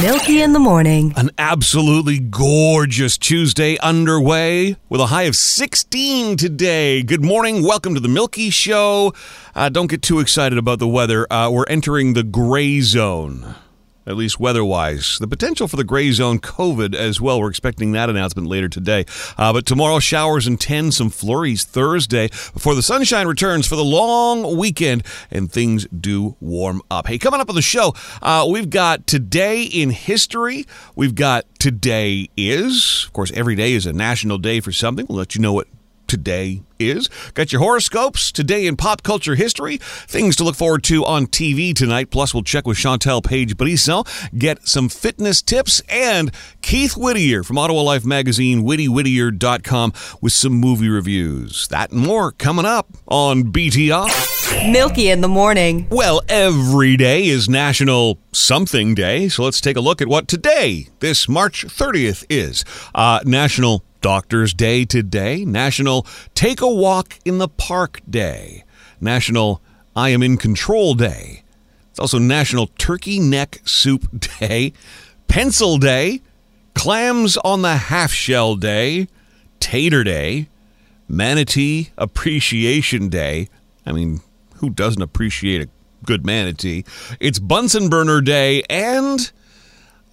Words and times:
Milky 0.00 0.40
in 0.40 0.52
the 0.52 0.58
morning. 0.58 1.12
An 1.16 1.30
absolutely 1.38 2.18
gorgeous 2.18 3.18
Tuesday 3.18 3.76
underway 3.78 4.76
with 4.88 5.00
a 5.00 5.06
high 5.06 5.24
of 5.24 5.36
16 5.36 6.36
today. 6.36 7.02
Good 7.02 7.24
morning. 7.24 7.62
Welcome 7.62 7.94
to 7.94 8.00
the 8.00 8.08
Milky 8.08 8.50
Show. 8.50 9.12
Uh, 9.54 9.68
don't 9.68 9.88
get 9.88 10.00
too 10.00 10.20
excited 10.20 10.56
about 10.56 10.78
the 10.78 10.88
weather. 10.88 11.30
Uh, 11.32 11.50
we're 11.50 11.66
entering 11.68 12.14
the 12.14 12.22
gray 12.22 12.80
zone 12.80 13.54
at 14.06 14.16
least 14.16 14.40
weather 14.40 14.64
wise. 14.64 15.18
The 15.18 15.28
potential 15.28 15.68
for 15.68 15.76
the 15.76 15.84
gray 15.84 16.10
zone 16.12 16.38
COVID 16.38 16.94
as 16.94 17.20
well. 17.20 17.40
We're 17.40 17.50
expecting 17.50 17.92
that 17.92 18.10
announcement 18.10 18.48
later 18.48 18.68
today. 18.68 19.04
Uh, 19.36 19.52
but 19.52 19.66
tomorrow, 19.66 19.98
showers 19.98 20.46
and 20.46 20.60
10, 20.60 20.92
some 20.92 21.10
flurries 21.10 21.64
Thursday 21.64 22.28
before 22.52 22.74
the 22.74 22.82
sunshine 22.82 23.26
returns 23.26 23.66
for 23.66 23.76
the 23.76 23.84
long 23.84 24.56
weekend 24.56 25.04
and 25.30 25.50
things 25.50 25.86
do 25.88 26.36
warm 26.40 26.82
up. 26.90 27.06
Hey, 27.06 27.18
coming 27.18 27.40
up 27.40 27.48
on 27.48 27.54
the 27.54 27.62
show, 27.62 27.94
uh, 28.20 28.46
we've 28.48 28.70
got 28.70 29.06
Today 29.06 29.62
in 29.62 29.90
History. 29.90 30.66
We've 30.96 31.14
got 31.14 31.44
Today 31.58 32.28
Is. 32.36 33.04
Of 33.06 33.12
course, 33.12 33.32
every 33.32 33.54
day 33.54 33.72
is 33.72 33.86
a 33.86 33.92
national 33.92 34.38
day 34.38 34.60
for 34.60 34.72
something. 34.72 35.06
We'll 35.08 35.18
let 35.18 35.34
you 35.34 35.40
know 35.40 35.52
what 35.52 35.68
today 36.12 36.60
is. 36.78 37.08
Got 37.32 37.52
your 37.52 37.62
horoscopes 37.62 38.30
today 38.30 38.66
in 38.66 38.76
pop 38.76 39.02
culture 39.02 39.34
history, 39.34 39.78
things 39.78 40.36
to 40.36 40.44
look 40.44 40.56
forward 40.56 40.84
to 40.84 41.06
on 41.06 41.26
TV 41.26 41.74
tonight. 41.74 42.10
Plus, 42.10 42.34
we'll 42.34 42.42
check 42.42 42.66
with 42.66 42.76
Chantel 42.76 43.24
Page 43.24 43.56
Brisson, 43.56 44.02
get 44.36 44.68
some 44.68 44.90
fitness 44.90 45.40
tips, 45.40 45.80
and 45.88 46.30
Keith 46.60 46.98
Whittier 46.98 47.42
from 47.42 47.56
Ottawa 47.56 47.80
Life 47.80 48.04
Magazine, 48.04 48.62
wittywhittier.com, 48.62 49.94
with 50.20 50.34
some 50.34 50.52
movie 50.52 50.90
reviews. 50.90 51.66
That 51.68 51.92
and 51.92 52.06
more 52.06 52.32
coming 52.32 52.66
up 52.66 52.88
on 53.08 53.44
BTR. 53.44 54.70
Milky 54.70 55.08
in 55.08 55.22
the 55.22 55.28
morning. 55.28 55.86
Well, 55.90 56.20
every 56.28 56.98
day 56.98 57.24
is 57.24 57.48
National 57.48 58.18
Something 58.32 58.94
Day, 58.94 59.30
so 59.30 59.44
let's 59.44 59.62
take 59.62 59.78
a 59.78 59.80
look 59.80 60.02
at 60.02 60.08
what 60.08 60.28
today, 60.28 60.88
this 61.00 61.26
March 61.26 61.64
30th, 61.66 62.26
is. 62.28 62.66
Uh, 62.94 63.20
National 63.24 63.82
Doctor's 64.02 64.52
Day 64.52 64.84
today, 64.84 65.44
National 65.44 66.04
Take 66.34 66.60
a 66.60 66.68
Walk 66.68 67.18
in 67.24 67.38
the 67.38 67.48
Park 67.48 68.00
Day, 68.10 68.64
National 69.00 69.62
I 69.94 70.10
Am 70.10 70.22
in 70.22 70.36
Control 70.36 70.94
Day. 70.94 71.44
It's 71.88 72.00
also 72.00 72.18
National 72.18 72.66
Turkey 72.78 73.20
Neck 73.20 73.60
Soup 73.64 74.06
Day, 74.40 74.72
Pencil 75.28 75.78
Day, 75.78 76.20
Clams 76.74 77.36
on 77.38 77.62
the 77.62 77.76
Half 77.76 78.10
Shell 78.12 78.56
Day, 78.56 79.06
Tater 79.60 80.02
Day, 80.02 80.48
Manatee 81.08 81.90
Appreciation 81.96 83.08
Day. 83.08 83.48
I 83.86 83.92
mean, 83.92 84.20
who 84.56 84.70
doesn't 84.70 85.02
appreciate 85.02 85.62
a 85.62 85.68
good 86.04 86.26
manatee? 86.26 86.84
It's 87.20 87.38
Bunsen 87.38 87.88
Burner 87.88 88.20
Day 88.20 88.64
and 88.68 89.30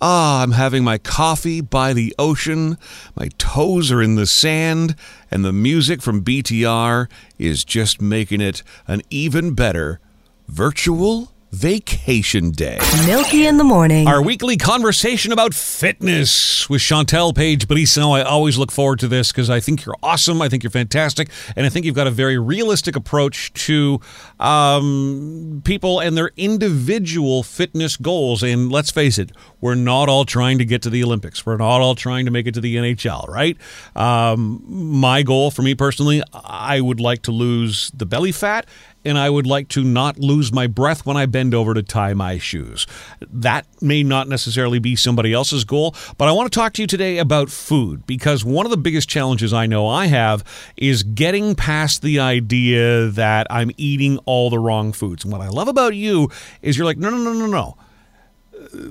Ah, 0.01 0.41
I'm 0.41 0.53
having 0.53 0.85
my 0.85 0.97
coffee 0.97 1.59
by 1.59 1.91
the 1.91 2.15
ocean, 2.17 2.77
my 3.17 3.27
toes 3.37 3.91
are 3.91 4.01
in 4.01 4.15
the 4.15 4.25
sand, 4.25 4.95
and 5.29 5.43
the 5.43 5.51
music 5.51 6.01
from 6.01 6.23
BTR 6.23 7.09
is 7.37 7.65
just 7.65 8.01
making 8.01 8.39
it 8.39 8.63
an 8.87 9.01
even 9.09 9.53
better 9.53 9.99
virtual 10.47 11.33
Vacation 11.51 12.51
Day. 12.51 12.77
Milky 13.07 13.47
in 13.47 13.57
the 13.57 13.63
morning. 13.63 14.07
Our 14.07 14.21
weekly 14.21 14.55
conversation 14.55 15.31
about 15.31 15.55
fitness 15.55 16.69
with 16.69 16.79
Chantel 16.79 17.35
Page 17.35 17.67
Brisson. 17.67 18.03
I 18.03 18.21
always 18.21 18.59
look 18.59 18.71
forward 18.71 18.99
to 18.99 19.07
this 19.07 19.31
because 19.31 19.49
I 19.49 19.59
think 19.59 19.83
you're 19.83 19.95
awesome. 20.03 20.43
I 20.43 20.49
think 20.49 20.61
you're 20.61 20.69
fantastic. 20.69 21.29
And 21.55 21.65
I 21.65 21.69
think 21.69 21.87
you've 21.87 21.95
got 21.95 22.05
a 22.05 22.11
very 22.11 22.37
realistic 22.37 22.95
approach 22.95 23.51
to 23.65 23.99
um, 24.39 25.63
people 25.65 25.99
and 25.99 26.15
their 26.15 26.29
individual 26.37 27.41
fitness 27.41 27.97
goals. 27.97 28.43
And 28.43 28.71
let's 28.71 28.91
face 28.91 29.17
it, 29.17 29.31
we're 29.59 29.73
not 29.73 30.07
all 30.07 30.25
trying 30.25 30.59
to 30.59 30.65
get 30.65 30.83
to 30.83 30.91
the 30.91 31.03
Olympics. 31.03 31.47
We're 31.47 31.57
not 31.57 31.81
all 31.81 31.95
trying 31.95 32.25
to 32.25 32.31
make 32.31 32.45
it 32.45 32.53
to 32.53 32.61
the 32.61 32.75
NHL, 32.75 33.27
right? 33.27 33.57
Um, 33.95 34.63
my 34.67 35.23
goal 35.23 35.49
for 35.49 35.63
me 35.63 35.73
personally, 35.73 36.21
I 36.31 36.79
would 36.79 36.99
like 36.99 37.23
to 37.23 37.31
lose 37.31 37.89
the 37.89 38.05
belly 38.05 38.31
fat 38.31 38.67
and 39.05 39.17
I 39.17 39.29
would 39.29 39.47
like 39.47 39.69
to 39.69 39.83
not 39.83 40.19
lose 40.19 40.51
my 40.51 40.67
breath 40.67 41.05
when 41.05 41.15
I 41.15 41.25
bend 41.25 41.53
over 41.53 41.73
to 41.73 41.81
tie 41.81 42.13
my 42.13 42.37
shoes. 42.37 42.85
That 43.21 43.65
may 43.81 44.03
not 44.03 44.27
necessarily 44.27 44.79
be 44.79 44.95
somebody 44.95 45.33
else's 45.33 45.63
goal, 45.63 45.95
but 46.17 46.27
I 46.27 46.31
want 46.31 46.51
to 46.51 46.57
talk 46.57 46.73
to 46.73 46.81
you 46.81 46.87
today 46.87 47.17
about 47.17 47.49
food 47.49 48.05
because 48.05 48.43
one 48.43 48.65
of 48.65 48.71
the 48.71 48.77
biggest 48.77 49.09
challenges 49.09 49.53
I 49.53 49.65
know 49.65 49.87
I 49.87 50.07
have 50.07 50.43
is 50.75 51.03
getting 51.03 51.55
past 51.55 52.01
the 52.01 52.19
idea 52.19 53.07
that 53.07 53.47
I'm 53.49 53.71
eating 53.77 54.17
all 54.25 54.49
the 54.49 54.59
wrong 54.59 54.91
foods. 54.91 55.23
And 55.23 55.31
what 55.31 55.41
I 55.41 55.47
love 55.47 55.67
about 55.67 55.95
you 55.95 56.29
is 56.61 56.77
you're 56.77 56.85
like, 56.85 56.97
no, 56.97 57.09
no, 57.09 57.17
no, 57.17 57.33
no, 57.33 57.47
no. 57.47 57.77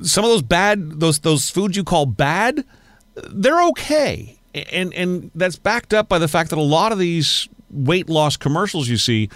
Some 0.03 0.25
of 0.25 0.31
those 0.31 0.43
bad, 0.43 0.99
those 1.01 1.19
those 1.19 1.51
foods 1.51 1.77
you 1.77 1.85
call 1.85 2.07
bad, 2.07 2.65
they're 3.15 3.63
okay. 3.69 4.39
And 4.73 4.95
and 4.95 5.31
that's 5.35 5.57
backed 5.57 5.93
up 5.93 6.09
by 6.09 6.19
the 6.19 6.29
fact 6.29 6.51
that 6.51 6.59
a 6.59 6.63
lot 6.63 6.91
of 6.91 6.99
these 6.99 7.49
weight 7.71 8.09
loss 8.09 8.39
commercials 8.39 8.89
you 8.89 8.97
see 8.97 9.29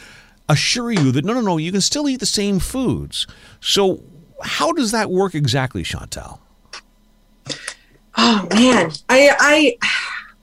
assure 0.48 0.90
you 0.90 1.12
that 1.12 1.24
no, 1.24 1.32
no, 1.34 1.40
no, 1.40 1.56
you 1.56 1.72
can 1.72 1.80
still 1.80 2.08
eat 2.08 2.20
the 2.20 2.26
same 2.26 2.58
foods. 2.58 3.26
So, 3.60 4.02
how 4.42 4.72
does 4.72 4.90
that 4.92 5.10
work 5.10 5.34
exactly, 5.34 5.82
Chantel? 5.82 6.38
Oh 8.16 8.46
man, 8.50 8.92
I 9.08 9.30
I 9.38 9.76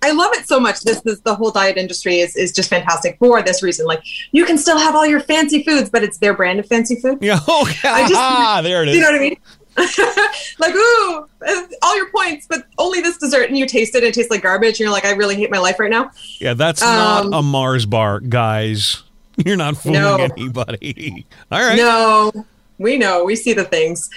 I 0.02 0.12
love 0.12 0.32
it 0.34 0.48
so 0.48 0.60
much. 0.60 0.82
This 0.82 1.02
this 1.02 1.20
the 1.22 1.36
whole 1.36 1.52
diet 1.52 1.78
industry 1.78 2.20
is 2.20 2.36
is 2.36 2.52
just 2.52 2.70
fantastic 2.70 3.18
for 3.20 3.42
this 3.42 3.62
reason. 3.62 3.86
Like 3.86 4.02
you 4.32 4.46
can 4.46 4.58
still 4.58 4.78
have 4.78 4.96
all 4.96 5.06
your 5.06 5.20
fancy 5.20 5.64
foods, 5.64 5.90
but 5.90 6.04
it's 6.04 6.18
their 6.18 6.34
brand 6.34 6.60
of 6.60 6.68
fancy 6.68 6.96
food. 6.96 7.20
Yeah, 7.30 7.40
oh, 7.48 7.68
I 7.84 8.02
just, 8.02 8.14
ah, 8.16 8.62
there 8.64 8.82
it 8.84 8.90
is. 8.90 8.96
You 8.96 9.02
know 9.02 9.12
what 9.12 9.16
I 9.16 9.20
mean? 9.20 9.38
like 10.60 10.74
ooh, 10.74 11.28
all 11.84 11.96
your 11.96 12.10
points, 12.12 12.48
but 12.48 12.66
only 12.78 13.02
this 13.02 13.18
dessert, 13.18 13.50
and 13.50 13.58
you 13.58 13.66
taste 13.66 13.94
it, 13.96 14.00
and 14.00 14.08
it 14.08 14.14
tastes 14.14 14.32
like 14.32 14.42
garbage, 14.42 14.74
and 14.74 14.80
you're 14.80 14.90
like, 14.90 15.06
I 15.06 15.12
really 15.12 15.36
hate 15.36 15.52
my 15.52 15.60
life 15.60 15.80
right 15.80 15.92
now. 15.92 16.12
Yeah, 16.40 16.54
that's 16.54 16.82
um, 16.82 17.30
not 17.30 17.40
a 17.40 17.42
Mars 17.42 17.86
bar, 17.86 18.20
guys. 18.20 19.04
You're 19.46 19.58
not 19.58 19.78
fooling 19.78 20.02
no. 20.02 20.18
anybody. 20.18 21.26
All 21.52 21.62
right. 21.62 21.78
No, 21.78 22.46
we 22.78 22.98
know. 22.98 23.24
We 23.24 23.36
see 23.36 23.54
the 23.54 23.64
things. 23.64 24.10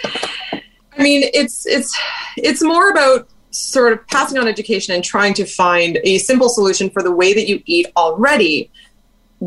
I 0.53 1.03
mean, 1.03 1.31
it's 1.33 1.65
it's 1.67 1.97
it's 2.37 2.63
more 2.63 2.91
about 2.91 3.29
sort 3.51 3.93
of 3.93 4.07
passing 4.09 4.39
on 4.39 4.49
education 4.49 4.95
and 4.95 5.05
trying 5.05 5.35
to 5.35 5.45
find 5.45 5.99
a 6.03 6.19
simple 6.19 6.49
solution 6.49 6.91
for 6.91 7.03
the 7.03 7.13
way 7.13 7.33
that 7.35 7.47
you 7.49 7.63
eat 7.67 7.87
already. 7.97 8.71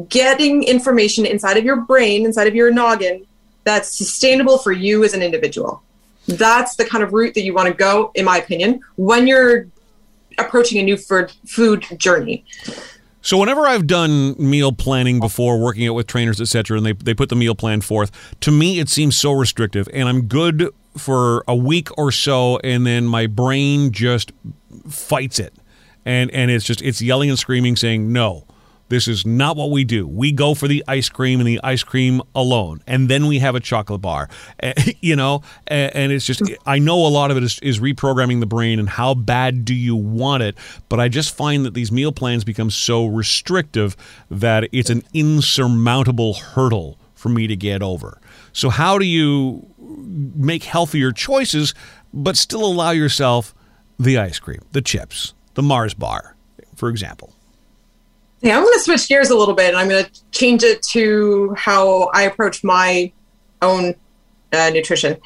Getting 0.09 0.63
information 0.63 1.25
inside 1.25 1.57
of 1.57 1.65
your 1.65 1.77
brain, 1.77 2.25
inside 2.25 2.47
of 2.47 2.55
your 2.55 2.71
noggin, 2.71 3.25
that's 3.63 3.97
sustainable 3.97 4.57
for 4.57 4.71
you 4.71 5.03
as 5.03 5.13
an 5.13 5.21
individual. 5.21 5.81
That's 6.27 6.75
the 6.75 6.85
kind 6.85 7.03
of 7.03 7.13
route 7.13 7.33
that 7.33 7.43
you 7.43 7.53
want 7.53 7.67
to 7.67 7.73
go, 7.73 8.11
in 8.15 8.25
my 8.25 8.37
opinion, 8.37 8.81
when 8.95 9.27
you're 9.27 9.67
approaching 10.37 10.79
a 10.79 10.83
new 10.83 10.97
food 10.97 11.31
food 11.45 11.85
journey. 11.97 12.45
So 13.25 13.39
whenever 13.39 13.65
I've 13.65 13.87
done 13.87 14.35
meal 14.37 14.71
planning 14.71 15.19
before, 15.19 15.57
working 15.57 15.87
out 15.87 15.95
with 15.95 16.05
trainers, 16.05 16.39
etc., 16.39 16.77
and 16.77 16.85
they, 16.85 16.91
they 16.91 17.15
put 17.15 17.29
the 17.29 17.35
meal 17.35 17.55
plan 17.55 17.81
forth, 17.81 18.11
to 18.41 18.51
me 18.51 18.79
it 18.79 18.87
seems 18.87 19.17
so 19.17 19.31
restrictive, 19.31 19.89
and 19.91 20.07
I'm 20.07 20.27
good 20.27 20.69
for 20.95 21.43
a 21.47 21.55
week 21.55 21.89
or 21.97 22.11
so, 22.11 22.59
and 22.63 22.85
then 22.85 23.07
my 23.07 23.25
brain 23.25 23.91
just 23.91 24.31
fights 24.87 25.39
it, 25.39 25.55
and 26.05 26.29
and 26.35 26.51
it's 26.51 26.65
just 26.65 26.83
it's 26.83 27.01
yelling 27.01 27.31
and 27.31 27.39
screaming, 27.39 27.75
saying 27.75 28.13
no. 28.13 28.45
This 28.95 29.09
is 29.09 29.25
not 29.25 29.57
what 29.57 29.71
we 29.71 29.83
do. 29.83 30.07
We 30.07 30.31
go 30.31 30.53
for 30.53 30.69
the 30.69 30.81
ice 30.87 31.09
cream 31.09 31.41
and 31.41 31.47
the 31.47 31.59
ice 31.61 31.83
cream 31.83 32.21
alone, 32.33 32.81
and 32.87 33.09
then 33.09 33.27
we 33.27 33.39
have 33.39 33.53
a 33.53 33.59
chocolate 33.59 34.01
bar. 34.01 34.29
Eh, 34.61 34.93
you 35.01 35.17
know, 35.17 35.41
eh, 35.67 35.89
and 35.93 36.13
it's 36.13 36.25
just 36.25 36.41
I 36.65 36.79
know 36.79 37.05
a 37.05 37.09
lot 37.09 37.29
of 37.29 37.35
it 37.35 37.43
is, 37.43 37.59
is 37.59 37.81
reprogramming 37.81 38.39
the 38.39 38.45
brain 38.45 38.79
and 38.79 38.87
how 38.87 39.13
bad 39.13 39.65
do 39.65 39.75
you 39.75 39.97
want 39.97 40.43
it. 40.43 40.55
But 40.87 41.01
I 41.01 41.09
just 41.09 41.35
find 41.35 41.65
that 41.65 41.73
these 41.73 41.91
meal 41.91 42.13
plans 42.13 42.45
become 42.45 42.71
so 42.71 43.05
restrictive 43.05 43.97
that 44.31 44.69
it's 44.71 44.89
an 44.89 45.03
insurmountable 45.13 46.35
hurdle 46.35 46.97
for 47.15 47.27
me 47.27 47.47
to 47.47 47.55
get 47.57 47.83
over. 47.83 48.21
So 48.53 48.69
how 48.69 48.97
do 48.97 49.05
you 49.05 49.67
make 49.77 50.63
healthier 50.63 51.11
choices 51.11 51.73
but 52.13 52.37
still 52.37 52.63
allow 52.63 52.91
yourself 52.91 53.53
the 53.99 54.17
ice 54.17 54.39
cream, 54.39 54.61
the 54.71 54.81
chips, 54.81 55.33
the 55.55 55.63
Mars 55.63 55.93
bar, 55.93 56.37
for 56.77 56.87
example? 56.87 57.35
Yeah, 58.45 58.57
I'm 58.57 58.61
going 58.61 58.75
to 58.75 58.79
switch 58.79 59.07
gears 59.09 59.31
a 59.31 59.35
little 59.35 59.55
bit 59.55 59.69
and 59.69 59.77
I'm 59.77 59.89
going 59.89 60.05
to 60.05 60.11
change 60.29 60.61
it 60.61 60.83
to 60.91 61.55
how 61.57 62.11
I 62.13 62.21
approach 62.23 62.63
my 62.63 63.11
own 63.63 63.95
uh, 64.53 64.69
nutrition 64.69 65.17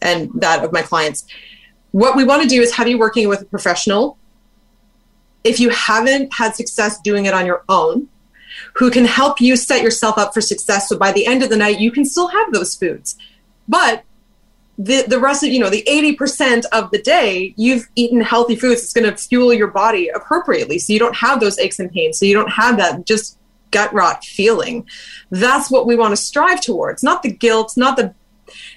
and 0.00 0.30
that 0.36 0.64
of 0.64 0.72
my 0.72 0.80
clients. 0.80 1.26
What 1.90 2.16
we 2.16 2.24
want 2.24 2.42
to 2.42 2.48
do 2.48 2.62
is 2.62 2.74
have 2.76 2.88
you 2.88 2.96
working 2.96 3.28
with 3.28 3.42
a 3.42 3.44
professional. 3.44 4.16
If 5.44 5.60
you 5.60 5.68
haven't 5.68 6.32
had 6.32 6.54
success 6.54 6.98
doing 7.02 7.26
it 7.26 7.34
on 7.34 7.44
your 7.44 7.64
own, 7.68 8.08
who 8.76 8.90
can 8.90 9.04
help 9.04 9.42
you 9.42 9.56
set 9.56 9.82
yourself 9.82 10.16
up 10.16 10.32
for 10.32 10.40
success. 10.40 10.88
So 10.88 10.96
by 10.96 11.12
the 11.12 11.26
end 11.26 11.42
of 11.42 11.50
the 11.50 11.58
night, 11.58 11.80
you 11.80 11.90
can 11.90 12.06
still 12.06 12.28
have 12.28 12.50
those 12.50 12.74
foods. 12.74 13.14
But 13.68 14.04
the 14.78 15.04
the 15.06 15.20
rest 15.20 15.44
of 15.44 15.50
you 15.50 15.58
know 15.58 15.70
the 15.70 15.84
80% 15.88 16.64
of 16.72 16.90
the 16.90 16.98
day 16.98 17.54
you've 17.56 17.88
eaten 17.94 18.20
healthy 18.20 18.56
foods 18.56 18.82
it's 18.82 18.92
going 18.92 19.08
to 19.08 19.16
fuel 19.16 19.54
your 19.54 19.68
body 19.68 20.08
appropriately 20.08 20.78
so 20.78 20.92
you 20.92 20.98
don't 20.98 21.16
have 21.16 21.40
those 21.40 21.58
aches 21.58 21.78
and 21.78 21.92
pains 21.92 22.18
so 22.18 22.26
you 22.26 22.34
don't 22.34 22.50
have 22.50 22.76
that 22.78 23.06
just 23.06 23.38
gut 23.70 23.92
rot 23.92 24.24
feeling 24.24 24.86
that's 25.30 25.70
what 25.70 25.86
we 25.86 25.94
want 25.94 26.10
to 26.10 26.16
strive 26.16 26.60
towards 26.60 27.04
not 27.04 27.22
the 27.22 27.30
guilt 27.30 27.74
not 27.76 27.96
the 27.96 28.12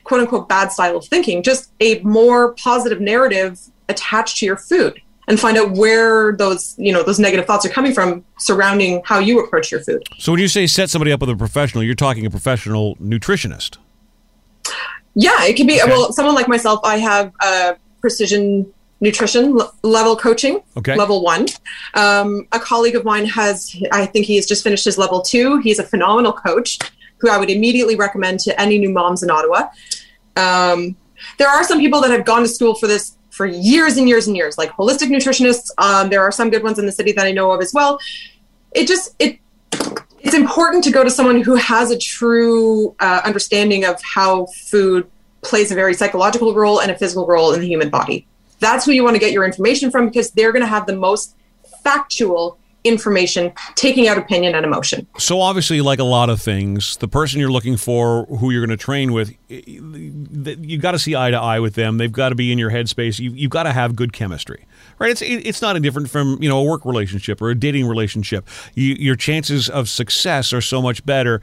quote 0.04 0.22
unquote 0.22 0.48
bad 0.50 0.72
style 0.72 0.98
of 0.98 1.06
thinking, 1.06 1.44
just 1.44 1.72
a 1.80 2.00
more 2.00 2.54
positive 2.54 3.00
narrative 3.00 3.60
attached 3.90 4.38
to 4.38 4.46
your 4.46 4.58
food 4.58 5.02
and 5.28 5.40
find 5.40 5.58
out 5.58 5.72
where 5.72 6.34
those, 6.34 6.76
you 6.78 6.94
know, 6.94 7.04
those 7.04 7.20
negative 7.20 7.46
thoughts 7.46 7.66
are 7.66 7.70
coming 7.70 7.94
from 7.94 8.24
surrounding 8.40 9.02
how 9.04 9.20
you 9.20 9.44
approach 9.44 9.72
your 9.72 9.82
food. 9.82 10.04
So 10.18 10.32
when 10.32 10.42
you 10.42 10.48
say 10.48 10.68
set 10.68 10.90
somebody 10.90 11.12
up 11.12 11.20
with 11.20 11.30
a 11.30 11.36
professional, 11.36 11.84
you're 11.84 11.96
talking 11.96 12.26
a 12.26 12.30
professional 12.30 12.96
nutritionist. 12.98 13.78
Yeah, 15.20 15.46
it 15.46 15.56
can 15.58 15.66
be. 15.66 15.82
Okay. 15.82 15.90
Well, 15.92 16.14
someone 16.14 16.36
like 16.36 16.48
myself, 16.48 16.80
I 16.84 16.98
have 16.98 17.34
uh, 17.40 17.74
precision 18.02 18.72
nutrition 19.02 19.60
l- 19.60 19.74
level 19.84 20.16
coaching, 20.16 20.60
Okay. 20.78 20.96
level 20.96 21.24
one. 21.24 21.48
Um, 21.96 22.48
a 22.52 22.60
colleague 22.60 22.96
of 22.96 23.04
mine 23.04 23.26
has, 23.26 23.76
I 23.92 24.06
think 24.06 24.26
he 24.28 24.36
has 24.36 24.46
just 24.46 24.64
finished 24.64 24.86
his 24.86 24.98
level 24.98 25.22
two. 25.22 25.58
He's 25.60 25.80
a 25.80 25.84
phenomenal 25.84 26.34
coach 26.34 26.78
who 27.20 27.30
I 27.32 27.38
would 27.40 27.50
immediately 27.50 27.96
recommend 27.96 28.40
to 28.42 28.60
any 28.62 28.78
new 28.78 28.90
moms 28.90 29.24
in 29.24 29.32
Ottawa. 29.32 29.70
Um, 30.36 30.96
there 31.40 31.48
are 31.50 31.64
some 31.64 31.80
people 31.80 32.00
that 32.02 32.12
have 32.12 32.26
gone 32.26 32.42
to 32.44 32.48
school 32.48 32.76
for 32.76 32.86
this 32.88 33.18
for 33.32 33.46
years 33.48 33.98
and 33.98 34.08
years 34.08 34.28
and 34.28 34.36
years, 34.36 34.58
like 34.58 34.72
holistic 34.74 35.08
nutritionists. 35.10 35.70
Um, 35.80 36.10
there 36.10 36.22
are 36.22 36.32
some 36.32 36.50
good 36.52 36.64
ones 36.64 36.78
in 36.80 36.86
the 36.86 36.92
city 36.92 37.12
that 37.14 37.26
I 37.26 37.32
know 37.32 37.52
of 37.52 37.62
as 37.62 37.74
well. 37.74 38.00
It 38.74 38.88
just 38.88 39.16
it 39.20 39.40
it's 40.28 40.36
important 40.36 40.84
to 40.84 40.92
go 40.92 41.06
to 41.06 41.10
someone 41.10 41.42
who 41.42 41.56
has 41.56 41.90
a 41.90 41.98
true 41.98 42.94
uh, 43.00 43.22
understanding 43.24 43.86
of 43.86 44.02
how 44.04 44.46
food 44.48 45.10
plays 45.42 45.72
a 45.72 45.76
very 45.76 45.94
psychological 45.94 46.54
role 46.54 46.82
and 46.82 46.92
a 46.92 46.98
physical 46.98 47.26
role 47.26 47.54
in 47.54 47.62
the 47.62 47.66
human 47.66 47.90
body. 47.90 48.28
That's 48.60 48.84
who 48.84 48.92
you 48.92 49.06
want 49.06 49.16
to 49.16 49.22
get 49.22 49.32
your 49.32 49.46
information 49.46 49.90
from 49.90 50.08
because 50.08 50.32
they're 50.32 50.52
going 50.52 50.64
to 50.64 50.68
have 50.68 50.86
the 50.86 50.98
most 50.98 51.34
factual 51.82 52.60
information, 52.84 53.52
taking 53.76 54.08
out 54.08 54.18
opinion 54.18 54.56
and 54.56 54.66
emotion. 54.66 55.06
So 55.18 55.42
obviously, 55.42 55.82
like 55.82 56.00
a 56.00 56.04
lot 56.04 56.30
of 56.30 56.42
things, 56.42 56.98
the 56.98 57.08
person 57.08 57.40
you're 57.40 57.52
looking 57.52 57.78
for, 57.78 58.26
who 58.26 58.52
you're 58.52 58.66
going 58.66 58.78
to 58.78 58.84
train 58.84 59.14
with, 59.14 59.36
you've 59.50 60.82
got 60.82 60.92
to 60.92 61.00
see 61.00 61.16
eye 61.16 61.32
to 61.32 61.38
eye 61.38 61.60
with 61.60 61.76
them. 61.76 61.98
They've 61.98 62.12
got 62.12 62.30
to 62.30 62.36
be 62.36 62.52
in 62.52 62.58
your 62.58 62.72
headspace. 62.72 63.20
You, 63.20 63.32
you've 63.32 63.52
got 63.52 63.64
to 63.64 63.74
have 63.74 63.96
good 63.96 64.14
chemistry, 64.14 64.66
right? 65.00 65.12
It's 65.12 65.22
it's 65.22 65.62
not 65.62 65.80
different 65.82 66.10
from 66.10 66.42
you 66.42 66.50
know 66.50 66.60
a 66.60 66.64
work 66.64 66.86
relationship 66.86 67.42
or 67.42 67.50
a 67.50 67.56
dating 67.56 67.88
relationship. 67.88 68.48
You, 68.74 68.96
your 68.96 69.16
chances 69.16 69.70
of 69.70 69.90
success 69.90 70.54
are 70.54 70.62
so 70.62 70.82
much 70.82 71.06
better 71.06 71.42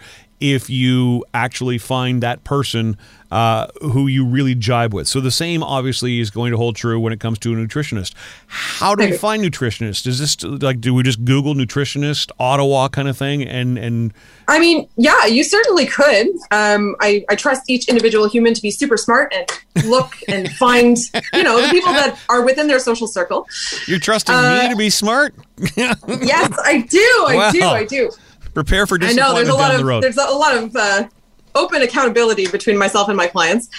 if 0.53 0.69
you 0.69 1.25
actually 1.33 1.79
find 1.79 2.23
that 2.23 2.45
person 2.45 2.97
uh, 3.31 3.67
who 3.81 4.07
you 4.07 4.25
really 4.25 4.55
jibe 4.55 4.93
with. 4.95 5.09
So 5.09 5.21
the 5.21 5.31
same 5.31 5.63
obviously 5.63 6.21
is 6.21 6.31
going 6.31 6.53
to 6.53 6.57
hold 6.57 6.77
true 6.77 7.01
when 7.01 7.13
it 7.13 7.19
comes 7.19 7.39
to 7.41 7.53
a 7.53 7.57
nutritionist. 7.57 8.13
How 8.47 8.95
do 8.95 9.05
we 9.05 9.17
find 9.17 9.43
nutritionists? 9.43 10.07
Is 10.07 10.19
this 10.21 10.41
like 10.45 10.81
do 10.81 10.95
we 10.95 11.03
just 11.03 11.25
Google 11.25 11.55
nutritionist 11.55 12.31
Ottawa 12.39 12.89
kind 12.89 13.09
of 13.09 13.17
thing 13.17 13.43
and 13.43 13.77
and 13.79 14.13
I 14.47 14.59
mean, 14.61 14.87
yeah, 14.97 15.25
you 15.25 15.43
certainly 15.43 15.87
could. 15.87 16.29
Um, 16.51 16.95
I, 17.01 17.25
I 17.31 17.35
trust 17.35 17.63
each 17.69 17.89
individual 17.89 18.29
human 18.29 18.53
to 18.53 18.61
be 18.61 18.71
super 18.71 18.99
smart 18.99 19.33
and 19.35 19.87
look 19.89 20.15
and 20.29 20.53
find, 20.57 20.99
you 21.33 21.43
know, 21.43 21.61
the 21.63 21.69
people 21.71 21.93
that 21.95 22.19
are 22.29 22.45
within 22.45 22.69
their 22.69 22.79
social 22.79 23.07
circle. 23.09 23.49
you're 23.89 23.99
trusting 23.99 24.35
Uh, 24.35 24.61
me 24.65 24.69
to 24.69 24.77
be 24.77 24.91
smart? 24.91 25.35
Yes, 25.77 26.53
I 26.63 26.85
do. 26.89 27.25
I 27.29 27.51
do. 27.53 27.63
I 27.63 27.85
do. 27.85 28.11
Prepare 28.55 28.87
for 28.87 28.99
I 29.03 29.13
know 29.13 29.35
there's 29.35 29.49
a 29.49 29.53
lot 29.53 29.69
down 29.69 29.71
of 29.73 29.79
the 29.81 29.85
road. 29.85 30.03
there's 30.03 30.17
a 30.17 30.23
lot 30.25 30.57
of 30.57 30.75
uh, 30.77 31.09
open 31.57 31.83
accountability 31.83 32.47
between 32.49 32.77
myself 32.77 33.09
and 33.09 33.17
my 33.17 33.27
clients. 33.27 33.69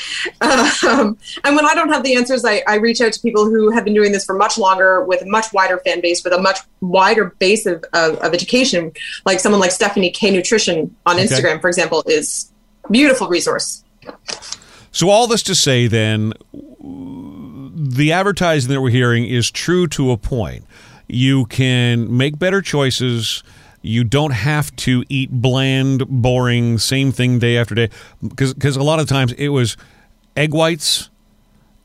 Um, 0.86 1.18
and 1.44 1.56
when 1.56 1.66
I 1.66 1.74
don't 1.74 1.89
have 1.89 2.04
the 2.04 2.16
answers, 2.16 2.45
I, 2.45 2.62
I 2.68 2.75
reach 2.75 3.01
out 3.01 3.12
to 3.13 3.19
people 3.22 3.45
who 3.45 3.72
have 3.72 3.83
been 3.83 3.94
doing 3.95 4.12
this 4.12 4.24
for 4.24 4.36
much 4.36 4.57
longer, 4.57 5.04
with 5.04 5.22
a 5.24 5.25
much 5.25 5.51
wider 5.51 5.80
fan 5.80 6.00
base, 6.00 6.24
with 6.24 6.31
a 6.33 6.42
much 6.42 6.60
wider 6.81 7.33
base 7.39 7.66
of, 7.66 7.83
of, 7.94 8.16
of 8.18 8.33
education. 8.33 8.92
Like 9.25 9.39
someone 9.39 9.60
like 9.60 9.72
Stephanie 9.72 10.12
K 10.12 10.30
Nutrition 10.31 10.95
on 11.06 11.16
Okay. 11.16 11.25
Instagram, 11.25 11.60
for 11.62 11.68
example, 11.68 12.04
is 12.06 12.51
beautiful 12.92 13.28
resource. 13.28 13.83
So 14.92 15.10
all 15.10 15.25
this 15.28 15.42
to 15.44 15.56
say, 15.56 15.88
then, 15.88 16.33
the 16.83 18.12
advertising 18.12 18.71
that 18.71 18.81
we're 18.81 18.89
hearing 18.92 19.25
is 19.25 19.50
true 19.50 19.88
to 19.88 20.12
a 20.12 20.18
point. 20.18 20.66
You 21.07 21.45
can 21.48 22.16
make 22.16 22.38
better 22.38 22.62
choices. 22.62 23.44
You 23.85 24.03
don't 24.03 24.31
have 24.31 24.75
to 24.77 25.03
eat 25.09 25.31
bland, 25.31 26.07
boring, 26.07 26.77
same 26.77 27.11
thing 27.11 27.39
day 27.39 27.57
after 27.57 27.75
day. 27.75 27.89
Because 28.21 28.75
a 28.75 28.83
lot 28.83 28.99
of 28.99 29.07
times 29.07 29.33
it 29.33 29.49
was 29.49 29.77
egg 30.35 30.53
whites, 30.53 31.09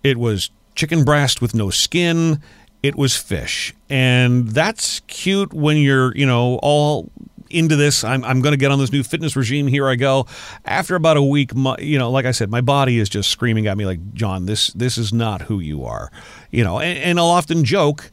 it 0.02 0.16
was 0.16 0.50
chicken 0.74 1.04
breast 1.04 1.42
with 1.42 1.54
no 1.54 1.70
skin, 1.70 2.40
it 2.82 2.96
was 2.96 3.16
fish. 3.16 3.74
And 3.88 4.48
that's 4.48 5.00
cute 5.00 5.52
when 5.52 5.76
you're, 5.76 6.16
you 6.16 6.26
know, 6.26 6.58
all 6.62 7.10
into 7.50 7.76
this. 7.76 8.04
I'm, 8.04 8.24
I'm 8.24 8.40
going 8.40 8.52
to 8.52 8.56
get 8.56 8.70
on 8.70 8.78
this 8.78 8.92
new 8.92 9.02
fitness 9.02 9.36
regime. 9.36 9.66
Here 9.66 9.88
I 9.88 9.96
go. 9.96 10.26
After 10.64 10.94
about 10.94 11.16
a 11.16 11.22
week, 11.22 11.54
my, 11.54 11.76
you 11.78 11.98
know, 11.98 12.10
like 12.10 12.24
I 12.24 12.30
said, 12.30 12.50
my 12.50 12.60
body 12.60 12.98
is 12.98 13.08
just 13.08 13.28
screaming 13.30 13.66
at 13.66 13.76
me 13.76 13.84
like, 13.84 14.14
John, 14.14 14.46
this 14.46 14.68
this 14.68 14.96
is 14.96 15.12
not 15.12 15.42
who 15.42 15.60
you 15.60 15.84
are. 15.84 16.10
You 16.50 16.64
know, 16.64 16.78
and, 16.78 16.98
and 16.98 17.18
I'll 17.18 17.26
often 17.26 17.64
joke, 17.64 18.10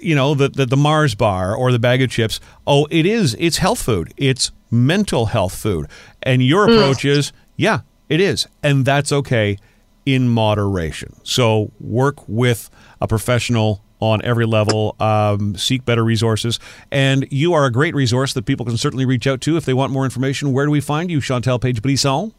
you 0.00 0.14
know, 0.14 0.34
the, 0.34 0.48
the 0.48 0.66
the 0.66 0.76
Mars 0.76 1.14
bar 1.14 1.54
or 1.54 1.72
the 1.72 1.78
bag 1.78 2.02
of 2.02 2.10
chips. 2.10 2.40
Oh, 2.66 2.86
it 2.90 3.06
is. 3.06 3.36
It's 3.38 3.58
health 3.58 3.82
food. 3.82 4.12
It's 4.16 4.52
mental 4.70 5.26
health 5.26 5.54
food. 5.54 5.88
And 6.22 6.42
your 6.42 6.64
approach 6.64 7.04
is, 7.04 7.32
yeah, 7.56 7.80
it 8.08 8.20
is, 8.20 8.46
and 8.62 8.84
that's 8.84 9.12
okay 9.12 9.58
in 10.06 10.28
moderation. 10.28 11.20
So 11.22 11.72
work 11.80 12.28
with 12.28 12.70
a 13.00 13.06
professional 13.06 13.82
on 14.00 14.22
every 14.22 14.46
level. 14.46 14.96
Um, 14.98 15.56
seek 15.56 15.84
better 15.84 16.04
resources, 16.04 16.58
and 16.90 17.26
you 17.30 17.52
are 17.52 17.66
a 17.66 17.72
great 17.72 17.94
resource 17.94 18.32
that 18.32 18.46
people 18.46 18.64
can 18.64 18.76
certainly 18.76 19.04
reach 19.04 19.26
out 19.26 19.40
to 19.42 19.56
if 19.56 19.64
they 19.64 19.74
want 19.74 19.92
more 19.92 20.04
information. 20.04 20.52
Where 20.52 20.64
do 20.64 20.70
we 20.70 20.80
find 20.80 21.10
you, 21.10 21.20
Chantel 21.20 21.60
Page 21.60 21.82
Brisson? 21.82 22.32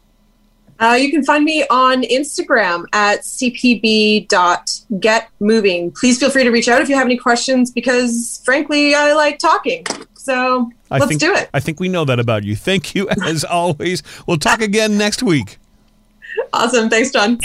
Uh, 0.80 0.96
you 0.98 1.10
can 1.10 1.22
find 1.24 1.44
me 1.44 1.64
on 1.70 2.02
Instagram 2.02 2.86
at 2.92 3.20
cpb.getmoving. 3.20 5.94
Please 5.94 6.18
feel 6.18 6.30
free 6.30 6.42
to 6.44 6.50
reach 6.50 6.68
out 6.68 6.82
if 6.82 6.88
you 6.88 6.96
have 6.96 7.06
any 7.06 7.16
questions 7.16 7.70
because, 7.70 8.42
frankly, 8.44 8.94
I 8.94 9.12
like 9.12 9.38
talking. 9.38 9.84
So 10.14 10.70
I 10.90 10.98
let's 10.98 11.08
think, 11.08 11.20
do 11.20 11.32
it. 11.34 11.50
I 11.52 11.60
think 11.60 11.80
we 11.80 11.88
know 11.88 12.04
that 12.04 12.20
about 12.20 12.44
you. 12.44 12.56
Thank 12.56 12.94
you 12.94 13.08
as 13.24 13.44
always. 13.44 14.02
We'll 14.26 14.38
talk 14.38 14.60
again 14.60 14.98
next 14.98 15.22
week. 15.22 15.58
Awesome. 16.52 16.90
Thanks, 16.90 17.10
John. 17.10 17.38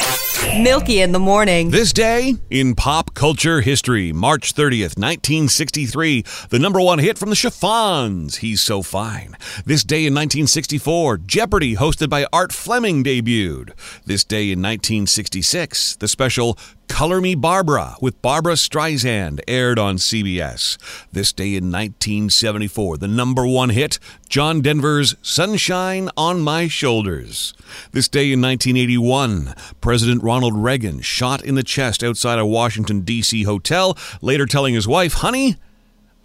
Milky 0.62 1.02
in 1.02 1.12
the 1.12 1.20
morning. 1.20 1.72
This 1.72 1.94
day 1.94 2.36
in 2.50 2.76
pop 2.76 3.14
culture 3.14 3.62
history, 3.62 4.12
March 4.12 4.54
30th, 4.54 4.98
1963, 4.98 6.24
the 6.50 6.60
number 6.60 6.80
one 6.80 7.00
hit 7.00 7.18
from 7.18 7.30
the 7.30 7.36
Chiffons, 7.36 8.38
He's 8.38 8.62
So 8.62 8.82
Fine. 8.82 9.36
This 9.66 9.84
day 9.84 10.06
in 10.06 10.14
1964, 10.14 11.18
Jeopardy, 11.20 11.76
hosted 11.76 12.10
by 12.10 12.28
Art 12.32 12.52
Fleming, 12.52 13.04
debuted. 13.04 13.72
This 14.06 14.24
day 14.24 14.52
in 14.52 14.62
1966, 14.62 15.98
the 15.98 16.08
special 16.08 16.58
Color 16.88 17.22
Me 17.22 17.36
Barbra 17.36 17.96
with 18.02 18.22
Barbra 18.22 18.54
Streisand 18.54 19.40
aired 19.48 19.78
on 19.78 19.98
CBS. 19.98 20.78
This 21.12 21.32
day 21.32 21.50
in 21.50 21.72
1974, 21.72 22.98
the 22.98 23.08
number 23.08 23.46
one 23.46 23.70
hit, 23.70 24.00
John 24.30 24.62
Denver's 24.62 25.16
Sunshine 25.22 26.10
on 26.18 26.42
My 26.42 26.68
Shoulders. 26.68 27.54
This 27.92 28.08
day 28.08 28.32
in 28.32 28.42
1981, 28.42 29.54
President 29.80 30.24
Ronald 30.24 30.56
Reagan 30.56 31.02
shot 31.02 31.44
in 31.44 31.56
the 31.56 31.64
chest 31.64 32.04
outside 32.04 32.40
a 32.40 32.46
Washington, 32.46 33.02
D.C. 33.02 33.44
hotel, 33.44 33.98
later 34.22 34.46
telling 34.46 34.74
his 34.74 34.88
wife, 34.88 35.14
Honey, 35.14 35.56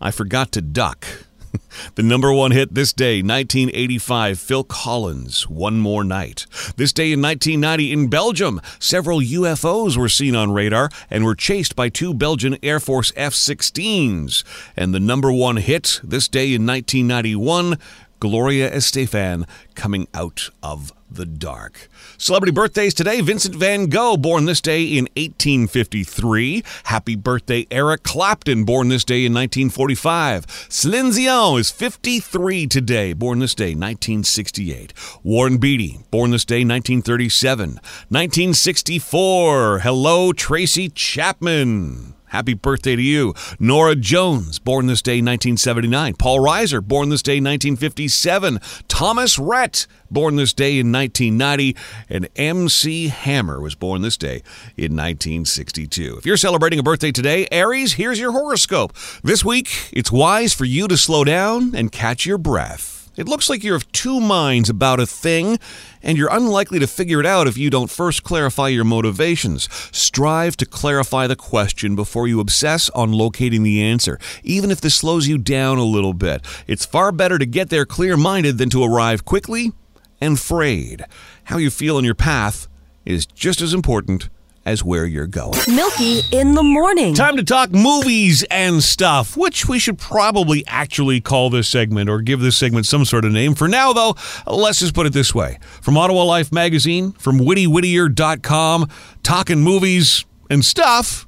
I 0.00 0.10
forgot 0.10 0.52
to 0.52 0.62
duck. 0.62 1.06
The 1.94 2.02
number 2.02 2.32
one 2.32 2.52
hit 2.52 2.74
this 2.74 2.92
day, 2.92 3.22
1985, 3.22 4.38
Phil 4.38 4.64
Collins, 4.64 5.48
One 5.48 5.78
More 5.78 6.04
Night. 6.04 6.46
This 6.76 6.92
day 6.92 7.12
in 7.12 7.20
1990, 7.20 7.92
in 7.92 8.08
Belgium, 8.08 8.60
several 8.78 9.20
UFOs 9.20 9.96
were 9.96 10.08
seen 10.08 10.34
on 10.34 10.52
radar 10.52 10.90
and 11.10 11.24
were 11.24 11.34
chased 11.34 11.76
by 11.76 11.88
two 11.88 12.14
Belgian 12.14 12.56
Air 12.62 12.80
Force 12.80 13.12
F 13.16 13.32
16s. 13.32 14.44
And 14.76 14.94
the 14.94 15.00
number 15.00 15.32
one 15.32 15.56
hit 15.56 16.00
this 16.02 16.28
day 16.28 16.54
in 16.54 16.66
1991, 16.66 17.78
Gloria 18.22 18.70
Estefan, 18.70 19.48
Coming 19.74 20.06
Out 20.14 20.50
of 20.62 20.92
the 21.10 21.26
Dark. 21.26 21.88
Celebrity 22.18 22.52
birthdays 22.52 22.94
today 22.94 23.20
Vincent 23.20 23.56
van 23.56 23.86
Gogh, 23.86 24.16
born 24.16 24.44
this 24.44 24.60
day 24.60 24.84
in 24.84 25.06
1853. 25.16 26.62
Happy 26.84 27.16
birthday, 27.16 27.66
Eric 27.68 28.04
Clapton, 28.04 28.62
born 28.62 28.90
this 28.90 29.02
day 29.02 29.26
in 29.26 29.34
1945. 29.34 30.46
Celine 30.68 31.58
is 31.58 31.72
53 31.72 32.68
today, 32.68 33.12
born 33.12 33.40
this 33.40 33.56
day 33.56 33.74
1968. 33.74 34.92
Warren 35.24 35.58
Beatty, 35.58 35.98
born 36.12 36.30
this 36.30 36.44
day 36.44 36.64
1937. 36.64 37.70
1964, 38.08 39.80
hello, 39.80 40.32
Tracy 40.32 40.88
Chapman. 40.90 42.14
Happy 42.32 42.54
birthday 42.54 42.96
to 42.96 43.02
you. 43.02 43.34
Norah 43.60 43.94
Jones, 43.94 44.58
born 44.58 44.86
this 44.86 45.02
day 45.02 45.16
1979. 45.16 46.14
Paul 46.14 46.38
Reiser, 46.38 46.82
born 46.82 47.10
this 47.10 47.20
day 47.20 47.34
1957. 47.34 48.58
Thomas 48.88 49.38
Rhett, 49.38 49.86
born 50.10 50.36
this 50.36 50.54
day 50.54 50.78
in 50.78 50.90
1990. 50.90 51.76
And 52.08 52.30
MC 52.34 53.08
Hammer 53.08 53.60
was 53.60 53.74
born 53.74 54.00
this 54.00 54.16
day 54.16 54.42
in 54.78 54.96
1962. 54.96 56.16
If 56.16 56.24
you're 56.24 56.38
celebrating 56.38 56.78
a 56.78 56.82
birthday 56.82 57.12
today, 57.12 57.46
Aries, 57.52 57.92
here's 57.92 58.18
your 58.18 58.32
horoscope. 58.32 58.94
This 59.22 59.44
week, 59.44 59.90
it's 59.92 60.10
wise 60.10 60.54
for 60.54 60.64
you 60.64 60.88
to 60.88 60.96
slow 60.96 61.24
down 61.24 61.74
and 61.74 61.92
catch 61.92 62.24
your 62.24 62.38
breath. 62.38 63.01
It 63.14 63.28
looks 63.28 63.50
like 63.50 63.62
you're 63.62 63.76
of 63.76 63.90
two 63.92 64.20
minds 64.20 64.70
about 64.70 64.98
a 64.98 65.06
thing, 65.06 65.58
and 66.02 66.16
you're 66.16 66.34
unlikely 66.34 66.78
to 66.78 66.86
figure 66.86 67.20
it 67.20 67.26
out 67.26 67.46
if 67.46 67.58
you 67.58 67.68
don't 67.68 67.90
first 67.90 68.22
clarify 68.22 68.68
your 68.68 68.84
motivations. 68.84 69.68
Strive 69.92 70.56
to 70.56 70.66
clarify 70.66 71.26
the 71.26 71.36
question 71.36 71.94
before 71.94 72.26
you 72.26 72.40
obsess 72.40 72.88
on 72.90 73.12
locating 73.12 73.64
the 73.64 73.82
answer, 73.82 74.18
even 74.42 74.70
if 74.70 74.80
this 74.80 74.94
slows 74.94 75.28
you 75.28 75.36
down 75.36 75.76
a 75.76 75.84
little 75.84 76.14
bit. 76.14 76.42
It's 76.66 76.86
far 76.86 77.12
better 77.12 77.38
to 77.38 77.44
get 77.44 77.68
there 77.68 77.84
clear 77.84 78.16
minded 78.16 78.56
than 78.56 78.70
to 78.70 78.82
arrive 78.82 79.26
quickly 79.26 79.72
and 80.18 80.40
frayed. 80.40 81.04
How 81.44 81.58
you 81.58 81.68
feel 81.70 81.98
on 81.98 82.04
your 82.04 82.14
path 82.14 82.66
is 83.04 83.26
just 83.26 83.60
as 83.60 83.74
important 83.74 84.30
as 84.64 84.84
where 84.84 85.04
you're 85.04 85.26
going. 85.26 85.58
Milky 85.68 86.20
in 86.30 86.54
the 86.54 86.62
morning. 86.62 87.14
Time 87.14 87.36
to 87.36 87.44
talk 87.44 87.70
movies 87.70 88.44
and 88.50 88.82
stuff, 88.82 89.36
which 89.36 89.68
we 89.68 89.78
should 89.78 89.98
probably 89.98 90.64
actually 90.66 91.20
call 91.20 91.50
this 91.50 91.68
segment 91.68 92.08
or 92.08 92.20
give 92.20 92.40
this 92.40 92.56
segment 92.56 92.86
some 92.86 93.04
sort 93.04 93.24
of 93.24 93.32
name. 93.32 93.54
For 93.54 93.68
now, 93.68 93.92
though, 93.92 94.14
let's 94.46 94.80
just 94.80 94.94
put 94.94 95.06
it 95.06 95.12
this 95.12 95.34
way. 95.34 95.58
From 95.80 95.96
Ottawa 95.96 96.22
Life 96.24 96.52
magazine, 96.52 97.12
from 97.12 97.38
WittyWhittier.com, 97.38 98.88
talking 99.22 99.60
movies 99.60 100.24
and 100.48 100.64
stuff. 100.64 101.26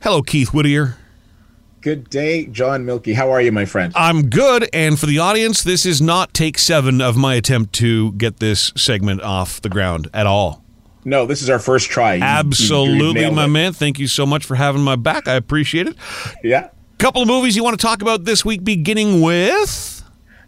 Hello, 0.00 0.22
Keith 0.22 0.52
Whittier. 0.52 0.96
Good 1.82 2.10
day, 2.10 2.46
John 2.46 2.84
Milky. 2.84 3.12
How 3.12 3.32
are 3.32 3.40
you, 3.40 3.50
my 3.50 3.64
friend? 3.64 3.92
I'm 3.96 4.30
good. 4.30 4.68
And 4.72 4.98
for 5.00 5.06
the 5.06 5.18
audience, 5.18 5.64
this 5.64 5.84
is 5.84 6.00
not 6.00 6.32
take 6.32 6.56
seven 6.56 7.00
of 7.00 7.16
my 7.16 7.34
attempt 7.34 7.72
to 7.74 8.12
get 8.12 8.38
this 8.38 8.72
segment 8.76 9.20
off 9.22 9.60
the 9.60 9.68
ground 9.68 10.08
at 10.14 10.24
all. 10.24 10.61
No, 11.04 11.26
this 11.26 11.42
is 11.42 11.50
our 11.50 11.58
first 11.58 11.90
try. 11.90 12.14
You- 12.14 12.22
Absolutely, 12.22 13.22
you 13.22 13.32
my 13.32 13.44
it. 13.44 13.48
man. 13.48 13.72
Thank 13.72 13.98
you 13.98 14.06
so 14.06 14.24
much 14.24 14.44
for 14.44 14.54
having 14.54 14.82
my 14.82 14.96
back. 14.96 15.26
I 15.26 15.34
appreciate 15.34 15.86
it. 15.88 15.96
Yeah. 16.44 16.68
Couple 16.98 17.22
of 17.22 17.28
movies 17.28 17.56
you 17.56 17.64
want 17.64 17.78
to 17.78 17.84
talk 17.84 18.00
about 18.02 18.24
this 18.24 18.44
week, 18.44 18.62
beginning 18.62 19.20
with. 19.20 20.04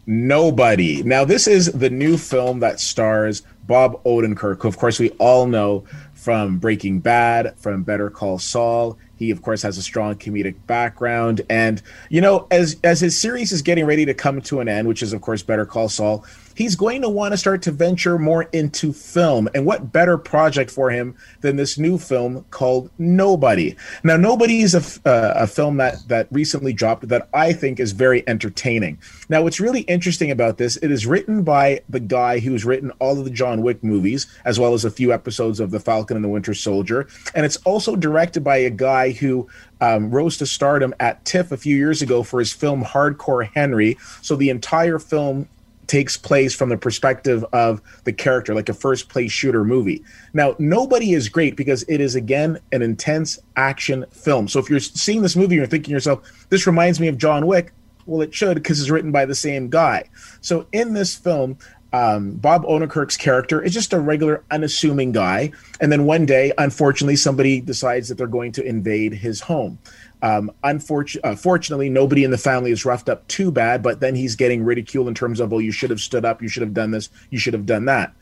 Nobody. 0.07 1.03
Now, 1.03 1.25
this 1.25 1.47
is 1.49 1.73
the 1.73 1.91
new 1.91 2.17
film 2.17 2.61
that 2.61 2.79
stars 2.79 3.43
Bob 3.67 4.03
Odenkirk, 4.05 4.63
who, 4.63 4.69
of 4.69 4.77
course, 4.77 5.01
we 5.01 5.11
all 5.13 5.47
know 5.47 5.85
from 6.13 6.59
Breaking 6.59 7.01
Bad, 7.01 7.55
from 7.57 7.83
Better 7.83 8.11
Call 8.11 8.39
Saul. 8.39 8.99
He, 9.17 9.31
of 9.31 9.43
course, 9.43 9.63
has 9.63 9.79
a 9.79 9.83
strong 9.83 10.17
comedic 10.17 10.55
background, 10.67 11.41
and 11.49 11.81
you 12.11 12.21
know, 12.21 12.47
as 12.51 12.77
as 12.85 13.01
his 13.01 13.19
series 13.19 13.53
is 13.53 13.63
getting 13.63 13.87
ready 13.87 14.05
to 14.05 14.13
come 14.13 14.41
to 14.43 14.61
an 14.61 14.69
end, 14.69 14.87
which 14.89 15.03
is, 15.03 15.13
of 15.13 15.23
course, 15.23 15.43
Better 15.43 15.65
Call 15.65 15.89
Saul, 15.89 16.25
he's 16.55 16.77
going 16.77 17.03
to 17.03 17.09
want 17.09 17.33
to 17.33 17.39
start 17.39 17.63
to 17.63 17.71
venture 17.71 18.19
more 18.19 18.45
into 18.53 18.93
film. 18.93 19.49
And 19.55 19.67
what 19.67 19.93
better 19.93 20.19
project 20.19 20.71
for 20.71 20.91
him 20.91 21.17
than 21.41 21.57
this 21.57 21.79
new 21.79 21.99
film 21.99 22.45
called 22.51 22.91
Nobody? 22.99 23.77
Now, 24.03 24.17
Nobody 24.17 24.61
is 24.61 24.75
a, 24.75 25.09
uh, 25.09 25.35
a 25.37 25.47
film 25.47 25.77
that 25.79 26.09
that 26.09 26.29
recently 26.31 26.73
dropped 26.73 27.09
that 27.09 27.29
I 27.35 27.53
think 27.53 27.79
is 27.79 27.93
very 27.93 28.27
entertaining. 28.29 28.99
Now, 29.29 29.43
what's 29.43 29.61
really 29.61 29.83
interesting 29.83 30.31
about 30.31 30.59
this, 30.59 30.77
it 30.79 30.91
is 30.91 31.07
written 31.07 31.43
by 31.43 31.83
the 31.89 32.01
guy 32.01 32.39
who's 32.39 32.65
written 32.65 32.91
all 32.93 33.19
of 33.19 33.25
the 33.25 33.31
John 33.31 33.63
Wick 33.63 33.83
movies, 33.83 34.27
as 34.45 34.59
well 34.59 34.75
as 34.75 34.85
a 34.85 34.91
few 34.91 35.13
episodes 35.13 35.61
of 35.61 35.71
The 35.71 35.81
Falcon 35.81 36.17
and 36.17 36.25
the 36.25 36.29
Winter 36.29 36.55
Soldier, 36.55 37.07
and 37.35 37.45
it's 37.45 37.57
also 37.59 37.97
directed 37.97 38.43
by 38.43 38.57
a 38.57 38.71
guy 38.71 39.11
who 39.13 39.49
um, 39.81 40.11
rose 40.11 40.37
to 40.39 40.47
stardom 40.47 40.95
at 41.01 41.25
TIFF 41.25 41.53
a 41.53 41.57
few 41.57 41.77
years 41.77 42.01
ago 42.03 42.23
for 42.23 42.39
his 42.39 42.53
film 42.53 42.85
Hardcore 42.85 43.51
Henry. 43.55 43.99
So 44.23 44.37
the 44.37 44.51
entire 44.51 44.99
film 44.99 45.49
takes 45.89 46.17
place 46.17 46.55
from 46.55 46.69
the 46.69 46.77
perspective 46.77 47.45
of 47.53 47.81
the 48.05 48.13
character, 48.13 48.55
like 48.55 48.69
a 48.69 48.75
first 48.75 49.09
place 49.09 49.33
shooter 49.33 49.65
movie. 49.65 50.03
Now, 50.33 50.55
nobody 50.59 51.13
is 51.13 51.29
great 51.29 51.57
because 51.57 51.85
it 51.89 52.01
is, 52.01 52.15
again, 52.15 52.59
an 52.73 52.83
intense 52.83 53.39
action 53.57 54.05
film. 54.11 54.49
So 54.49 54.59
if 54.61 54.71
you're 54.71 54.81
seeing 54.81 55.23
this 55.23 55.37
movie, 55.37 55.57
you're 55.57 55.67
thinking 55.67 55.93
yourself, 55.93 56.47
this 56.49 56.67
reminds 56.67 57.01
me 57.01 57.09
of 57.09 57.19
John 57.19 57.47
Wick. 57.47 57.73
Well, 58.07 58.21
it 58.21 58.35
should 58.35 58.57
because 58.57 58.81
it's 58.81 58.91
written 58.91 59.13
by 59.13 59.25
the 59.25 59.35
same 59.35 59.71
guy. 59.71 60.11
So 60.43 60.67
in 60.73 60.93
this 60.93 61.15
film, 61.15 61.59
um, 61.95 62.33
Bob 62.33 62.65
Odenkirk's 62.65 63.17
character 63.17 63.63
is 63.63 63.73
just 63.73 63.93
a 63.93 64.01
regular, 64.01 64.43
unassuming 64.51 65.13
guy. 65.13 65.53
And 65.81 65.93
then 65.93 66.07
one 66.07 66.27
day, 66.27 66.53
unfortunately, 66.59 67.15
somebody 67.15 67.61
decides 67.61 68.09
that 68.09 68.19
they're 68.19 68.27
going 68.27 68.51
to 68.53 68.65
invade 68.65 69.13
his 69.13 69.41
home. 69.41 69.79
Um, 70.21 70.51
unfortunately, 70.65 71.89
uh, 71.89 71.93
nobody 71.93 72.25
in 72.25 72.33
the 72.33 72.39
family 72.39 72.73
is 72.73 72.85
roughed 72.85 73.09
up 73.09 73.29
too 73.29 73.53
bad, 73.53 73.81
but 73.81 74.01
then 74.01 74.17
he's 74.17 74.35
getting 74.35 74.65
ridiculed 74.65 75.07
in 75.07 75.15
terms 75.15 75.39
of, 75.39 75.53
well, 75.53 75.61
you 75.61 75.71
should 75.71 75.91
have 75.91 76.01
stood 76.01 76.25
up, 76.25 76.43
you 76.43 76.49
should 76.49 76.63
have 76.63 76.75
done 76.75 76.91
this, 76.91 77.11
you 77.31 77.39
should 77.39 77.55
have 77.55 77.67
done 77.67 77.85
that. 77.85 78.13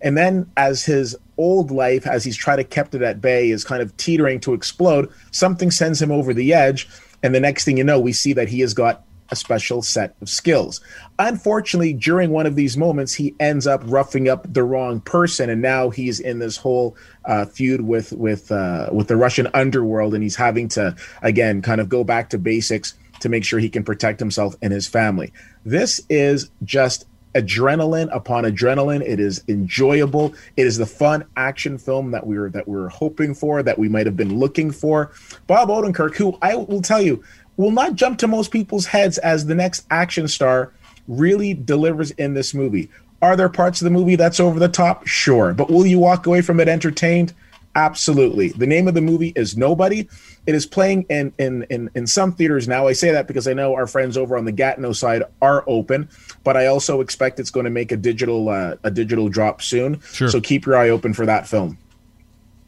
And 0.00 0.16
then, 0.16 0.50
as 0.56 0.86
his 0.86 1.14
old 1.36 1.70
life, 1.70 2.06
as 2.06 2.24
he's 2.24 2.38
tried 2.38 2.56
to 2.56 2.64
kept 2.64 2.94
it 2.94 3.02
at 3.02 3.20
bay, 3.20 3.50
is 3.50 3.64
kind 3.64 3.82
of 3.82 3.94
teetering 3.98 4.40
to 4.40 4.54
explode, 4.54 5.12
something 5.30 5.70
sends 5.70 6.00
him 6.00 6.10
over 6.10 6.32
the 6.32 6.54
edge. 6.54 6.88
And 7.22 7.34
the 7.34 7.40
next 7.40 7.66
thing 7.66 7.76
you 7.76 7.84
know, 7.84 8.00
we 8.00 8.14
see 8.14 8.32
that 8.32 8.48
he 8.48 8.60
has 8.60 8.72
got 8.72 9.04
a 9.30 9.36
special 9.36 9.82
set 9.82 10.14
of 10.20 10.28
skills. 10.28 10.80
Unfortunately, 11.18 11.92
during 11.92 12.30
one 12.30 12.46
of 12.46 12.56
these 12.56 12.76
moments, 12.76 13.14
he 13.14 13.34
ends 13.40 13.66
up 13.66 13.82
roughing 13.84 14.28
up 14.28 14.52
the 14.52 14.64
wrong 14.64 15.00
person, 15.00 15.50
and 15.50 15.62
now 15.62 15.90
he's 15.90 16.20
in 16.20 16.38
this 16.38 16.56
whole 16.56 16.96
uh, 17.24 17.44
feud 17.44 17.82
with 17.82 18.12
with 18.12 18.50
uh, 18.50 18.88
with 18.92 19.08
the 19.08 19.16
Russian 19.16 19.48
underworld, 19.54 20.14
and 20.14 20.22
he's 20.22 20.36
having 20.36 20.68
to 20.70 20.94
again 21.22 21.62
kind 21.62 21.80
of 21.80 21.88
go 21.88 22.04
back 22.04 22.30
to 22.30 22.38
basics 22.38 22.94
to 23.20 23.28
make 23.28 23.44
sure 23.44 23.58
he 23.58 23.68
can 23.68 23.84
protect 23.84 24.18
himself 24.18 24.54
and 24.62 24.72
his 24.72 24.86
family. 24.86 25.32
This 25.64 26.00
is 26.08 26.50
just 26.64 27.06
adrenaline 27.34 28.08
upon 28.12 28.44
adrenaline. 28.44 29.02
It 29.02 29.20
is 29.20 29.42
enjoyable. 29.48 30.34
It 30.56 30.66
is 30.66 30.78
the 30.78 30.86
fun 30.86 31.24
action 31.36 31.78
film 31.78 32.10
that 32.10 32.26
we 32.26 32.38
were 32.38 32.50
that 32.50 32.66
we 32.66 32.76
were 32.76 32.88
hoping 32.88 33.34
for, 33.34 33.62
that 33.62 33.78
we 33.78 33.88
might 33.88 34.06
have 34.06 34.16
been 34.16 34.38
looking 34.38 34.70
for. 34.70 35.12
Bob 35.46 35.68
Odenkirk, 35.68 36.16
who 36.16 36.36
I 36.42 36.56
will 36.56 36.82
tell 36.82 37.02
you 37.02 37.22
will 37.60 37.70
not 37.70 37.94
jump 37.94 38.18
to 38.18 38.28
most 38.28 38.50
people's 38.50 38.86
heads 38.86 39.18
as 39.18 39.46
the 39.46 39.54
next 39.54 39.86
action 39.90 40.26
star, 40.28 40.72
really 41.06 41.54
delivers 41.54 42.10
in 42.12 42.34
this 42.34 42.54
movie. 42.54 42.90
Are 43.22 43.36
there 43.36 43.48
parts 43.48 43.80
of 43.80 43.84
the 43.84 43.90
movie 43.90 44.16
that's 44.16 44.40
over 44.40 44.58
the 44.58 44.68
top? 44.68 45.06
Sure. 45.06 45.52
But 45.52 45.70
will 45.70 45.86
you 45.86 45.98
walk 45.98 46.26
away 46.26 46.40
from 46.40 46.58
it 46.58 46.68
entertained? 46.68 47.34
Absolutely. 47.76 48.48
The 48.48 48.66
name 48.66 48.88
of 48.88 48.94
the 48.94 49.00
movie 49.00 49.32
is 49.36 49.56
Nobody. 49.56 50.08
It 50.46 50.54
is 50.54 50.66
playing 50.66 51.06
in 51.08 51.32
in 51.38 51.64
in, 51.70 51.90
in 51.94 52.06
some 52.06 52.32
theaters 52.32 52.66
now. 52.66 52.88
I 52.88 52.94
say 52.94 53.12
that 53.12 53.28
because 53.28 53.46
I 53.46 53.52
know 53.52 53.74
our 53.74 53.86
friends 53.86 54.16
over 54.16 54.36
on 54.36 54.44
the 54.44 54.52
Gatineau 54.52 54.92
side 54.92 55.22
are 55.40 55.62
open, 55.68 56.08
but 56.42 56.56
I 56.56 56.66
also 56.66 57.00
expect 57.00 57.38
it's 57.38 57.50
going 57.50 57.64
to 57.64 57.70
make 57.70 57.92
a 57.92 57.96
digital 57.96 58.48
uh, 58.48 58.76
a 58.82 58.90
digital 58.90 59.28
drop 59.28 59.62
soon. 59.62 60.00
Sure. 60.00 60.28
So 60.28 60.40
keep 60.40 60.66
your 60.66 60.76
eye 60.76 60.88
open 60.88 61.14
for 61.14 61.26
that 61.26 61.46
film. 61.46 61.78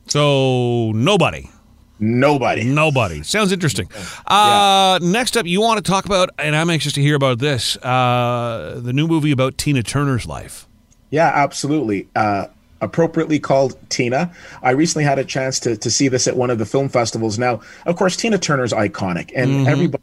So, 0.07 0.93
nobody. 0.93 1.49
Nobody. 2.03 2.65
Nobody. 2.65 3.23
Sounds 3.23 3.53
interesting. 3.53 3.89
Uh, 4.27 4.99
Next 5.01 5.37
up, 5.37 5.47
you 5.47 5.61
want 5.61 5.83
to 5.83 5.89
talk 5.89 6.05
about, 6.05 6.31
and 6.37 6.57
I'm 6.57 6.69
anxious 6.69 6.93
to 6.95 7.01
hear 7.01 7.15
about 7.15 7.39
this 7.39 7.77
uh, 7.77 8.81
the 8.83 8.93
new 8.93 9.07
movie 9.07 9.31
about 9.31 9.57
Tina 9.57 9.85
Turner's 9.85 10.27
life. 10.27 10.67
Yeah, 11.11 11.31
absolutely. 11.33 12.09
Uh, 12.17 12.47
appropriately 12.81 13.39
called 13.39 13.79
Tina. 13.89 14.33
I 14.65 14.73
recently 14.73 15.05
had 15.05 15.21
a 15.21 15.25
chance 15.25 15.61
to 15.61 15.77
to 15.77 15.91
see 15.93 16.09
this 16.09 16.27
at 16.27 16.37
one 16.37 16.51
of 16.51 16.59
the 16.59 16.67
film 16.67 16.89
festivals. 16.89 17.39
Now, 17.39 17.61
of 17.87 17.95
course, 17.95 18.17
Tina 18.17 18.37
Turner's 18.37 18.73
iconic, 18.73 19.31
and 19.37 19.69
everybody. 19.69 20.03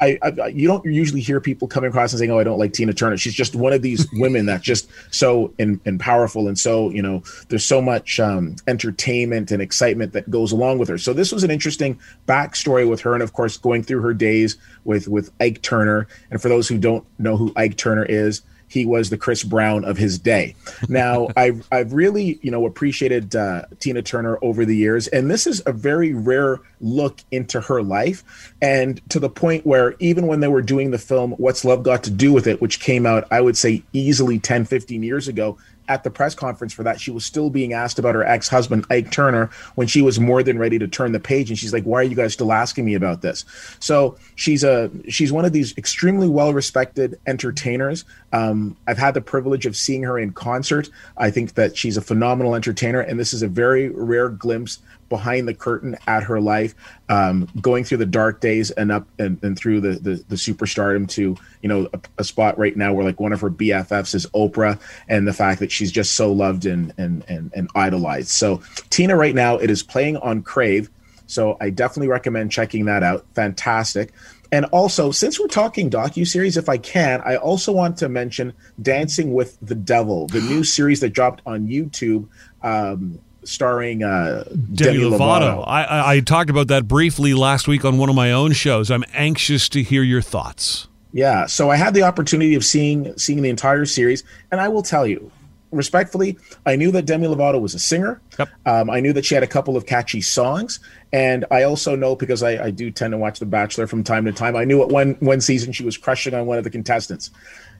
I, 0.00 0.18
I 0.22 0.48
you 0.48 0.68
don't 0.68 0.84
usually 0.84 1.20
hear 1.20 1.40
people 1.40 1.68
coming 1.68 1.88
across 1.88 2.12
and 2.12 2.18
saying, 2.18 2.30
"Oh, 2.30 2.38
I 2.38 2.44
don't 2.44 2.58
like 2.58 2.72
Tina 2.72 2.92
Turner." 2.92 3.16
She's 3.16 3.34
just 3.34 3.54
one 3.54 3.72
of 3.72 3.82
these 3.82 4.06
women 4.14 4.46
that's 4.46 4.62
just 4.62 4.88
so 5.10 5.52
in, 5.58 5.80
and 5.84 5.98
powerful, 5.98 6.48
and 6.48 6.58
so 6.58 6.90
you 6.90 7.02
know, 7.02 7.22
there's 7.48 7.64
so 7.64 7.80
much 7.80 8.20
um, 8.20 8.56
entertainment 8.66 9.50
and 9.50 9.62
excitement 9.62 10.12
that 10.12 10.30
goes 10.30 10.52
along 10.52 10.78
with 10.78 10.88
her. 10.88 10.98
So 10.98 11.12
this 11.12 11.32
was 11.32 11.44
an 11.44 11.50
interesting 11.50 11.98
backstory 12.26 12.88
with 12.88 13.00
her, 13.02 13.14
and 13.14 13.22
of 13.22 13.32
course, 13.32 13.56
going 13.56 13.82
through 13.82 14.02
her 14.02 14.14
days 14.14 14.56
with 14.84 15.08
with 15.08 15.30
Ike 15.40 15.62
Turner. 15.62 16.06
And 16.30 16.42
for 16.42 16.48
those 16.48 16.68
who 16.68 16.78
don't 16.78 17.06
know 17.18 17.36
who 17.36 17.52
Ike 17.56 17.76
Turner 17.76 18.04
is, 18.04 18.42
he 18.68 18.84
was 18.86 19.10
the 19.10 19.16
Chris 19.16 19.42
Brown 19.42 19.84
of 19.84 19.96
his 19.96 20.18
day. 20.18 20.54
Now, 20.88 21.28
I've 21.36 21.66
I've 21.70 21.92
really 21.92 22.38
you 22.42 22.50
know 22.50 22.66
appreciated 22.66 23.34
uh, 23.34 23.62
Tina 23.80 24.02
Turner 24.02 24.38
over 24.42 24.64
the 24.64 24.76
years, 24.76 25.08
and 25.08 25.30
this 25.30 25.46
is 25.46 25.62
a 25.66 25.72
very 25.72 26.12
rare 26.12 26.58
look 26.80 27.20
into 27.30 27.60
her 27.60 27.82
life, 27.82 28.52
and 28.60 29.00
to 29.10 29.18
the 29.18 29.30
point 29.30 29.66
where 29.66 29.94
even 29.98 30.26
when 30.26 30.40
they 30.40 30.48
were 30.48 30.62
doing 30.62 30.90
the 30.90 30.98
film 30.98 31.32
"What's 31.32 31.64
Love 31.64 31.82
Got 31.82 32.04
to 32.04 32.10
Do 32.10 32.32
with 32.32 32.46
It," 32.46 32.60
which 32.60 32.80
came 32.80 33.06
out, 33.06 33.26
I 33.30 33.40
would 33.40 33.56
say 33.56 33.82
easily 33.92 34.38
10, 34.38 34.64
15 34.64 35.02
years 35.02 35.28
ago. 35.28 35.58
At 35.88 36.04
the 36.04 36.10
press 36.10 36.34
conference 36.34 36.72
for 36.72 36.82
that, 36.82 37.00
she 37.00 37.10
was 37.10 37.24
still 37.24 37.50
being 37.50 37.72
asked 37.72 37.98
about 37.98 38.14
her 38.14 38.24
ex 38.24 38.48
husband, 38.48 38.86
Ike 38.90 39.10
Turner, 39.10 39.50
when 39.74 39.86
she 39.86 40.02
was 40.02 40.18
more 40.18 40.42
than 40.42 40.58
ready 40.58 40.78
to 40.78 40.88
turn 40.88 41.12
the 41.12 41.20
page. 41.20 41.50
And 41.50 41.58
she's 41.58 41.72
like, 41.72 41.84
Why 41.84 42.00
are 42.00 42.04
you 42.04 42.16
guys 42.16 42.32
still 42.32 42.52
asking 42.52 42.84
me 42.84 42.94
about 42.94 43.22
this? 43.22 43.44
So 43.80 44.16
she's 44.34 44.64
a 44.64 44.90
she's 45.08 45.32
one 45.32 45.44
of 45.44 45.52
these 45.52 45.76
extremely 45.78 46.28
well 46.28 46.52
respected 46.52 47.18
entertainers. 47.26 48.04
Um, 48.32 48.76
I've 48.86 48.98
had 48.98 49.14
the 49.14 49.20
privilege 49.20 49.66
of 49.66 49.76
seeing 49.76 50.02
her 50.02 50.18
in 50.18 50.32
concert. 50.32 50.90
I 51.16 51.30
think 51.30 51.54
that 51.54 51.76
she's 51.76 51.96
a 51.96 52.02
phenomenal 52.02 52.54
entertainer, 52.54 53.00
and 53.00 53.18
this 53.18 53.32
is 53.32 53.42
a 53.42 53.48
very 53.48 53.88
rare 53.88 54.28
glimpse 54.28 54.80
behind 55.08 55.48
the 55.48 55.54
curtain 55.54 55.96
at 56.06 56.22
her 56.24 56.40
life, 56.40 56.74
um, 57.08 57.48
going 57.60 57.84
through 57.84 57.98
the 57.98 58.06
dark 58.06 58.40
days 58.40 58.70
and 58.72 58.92
up 58.92 59.06
and, 59.18 59.42
and 59.42 59.58
through 59.58 59.80
the, 59.80 59.92
the 59.98 60.24
the 60.28 60.36
superstardom 60.36 61.08
to 61.10 61.36
you 61.62 61.68
know 61.68 61.88
a, 61.92 62.00
a 62.18 62.24
spot 62.24 62.58
right 62.58 62.76
now 62.76 62.92
where 62.92 63.04
like 63.04 63.20
one 63.20 63.32
of 63.32 63.40
her 63.40 63.50
BFFs 63.50 64.14
is 64.14 64.26
Oprah, 64.34 64.80
and 65.08 65.26
the 65.26 65.32
fact 65.32 65.60
that 65.60 65.72
she's 65.72 65.92
just 65.92 66.14
so 66.14 66.32
loved 66.32 66.66
and 66.66 66.92
and 66.98 67.24
and, 67.28 67.52
and 67.54 67.70
idolized. 67.74 68.28
So 68.28 68.62
Tina 68.90 69.16
right 69.16 69.34
now 69.34 69.56
it 69.56 69.70
is 69.70 69.82
playing 69.82 70.16
on 70.18 70.42
Crave. 70.42 70.90
So 71.28 71.56
I 71.60 71.70
definitely 71.70 72.08
recommend 72.08 72.52
checking 72.52 72.84
that 72.84 73.02
out. 73.02 73.26
Fantastic. 73.34 74.12
And 74.52 74.64
also, 74.66 75.10
since 75.10 75.40
we're 75.40 75.48
talking 75.48 75.90
docu 75.90 76.26
series, 76.26 76.56
if 76.56 76.68
I 76.68 76.78
can, 76.78 77.20
I 77.24 77.36
also 77.36 77.72
want 77.72 77.96
to 77.98 78.08
mention 78.08 78.52
Dancing 78.80 79.34
with 79.34 79.58
the 79.60 79.74
Devil, 79.74 80.28
the 80.28 80.40
new 80.40 80.62
series 80.64 81.00
that 81.00 81.10
dropped 81.10 81.42
on 81.46 81.66
YouTube. 81.66 82.28
Um, 82.62 83.18
starring 83.46 84.02
uh, 84.02 84.44
Demi, 84.44 84.98
Demi 84.98 84.98
Lovato. 84.98 85.18
Lovato. 85.18 85.64
I, 85.66 86.16
I 86.16 86.20
talked 86.20 86.50
about 86.50 86.68
that 86.68 86.86
briefly 86.86 87.34
last 87.34 87.68
week 87.68 87.84
on 87.84 87.98
one 87.98 88.08
of 88.08 88.14
my 88.14 88.32
own 88.32 88.52
shows. 88.52 88.90
I'm 88.90 89.04
anxious 89.12 89.68
to 89.70 89.82
hear 89.82 90.02
your 90.02 90.22
thoughts. 90.22 90.88
Yeah, 91.12 91.46
so 91.46 91.70
I 91.70 91.76
had 91.76 91.94
the 91.94 92.02
opportunity 92.02 92.54
of 92.54 92.64
seeing 92.64 93.16
seeing 93.16 93.40
the 93.40 93.48
entire 93.48 93.86
series, 93.86 94.22
and 94.50 94.60
I 94.60 94.68
will 94.68 94.82
tell 94.82 95.06
you, 95.06 95.30
respectfully, 95.70 96.38
I 96.66 96.76
knew 96.76 96.90
that 96.90 97.06
Demi 97.06 97.26
Lovato 97.26 97.60
was 97.60 97.74
a 97.74 97.78
singer. 97.78 98.20
Yep. 98.38 98.48
Um, 98.66 98.90
I 98.90 99.00
knew 99.00 99.12
that 99.14 99.24
she 99.24 99.34
had 99.34 99.42
a 99.42 99.46
couple 99.46 99.76
of 99.76 99.86
catchy 99.86 100.20
songs, 100.20 100.80
and 101.12 101.44
I 101.50 101.62
also 101.62 101.96
know 101.96 102.16
because 102.16 102.42
I, 102.42 102.66
I, 102.66 102.70
do 102.70 102.90
tend 102.90 103.12
to 103.12 103.18
watch 103.18 103.38
The 103.38 103.46
Bachelor 103.46 103.86
from 103.86 104.04
time 104.04 104.24
to 104.26 104.32
time. 104.32 104.56
I 104.56 104.64
knew 104.64 104.82
at 104.82 104.88
one 104.88 105.16
one 105.20 105.40
season 105.40 105.72
she 105.72 105.84
was 105.84 105.96
crushing 105.96 106.34
on 106.34 106.46
one 106.46 106.58
of 106.58 106.64
the 106.64 106.70
contestants. 106.70 107.30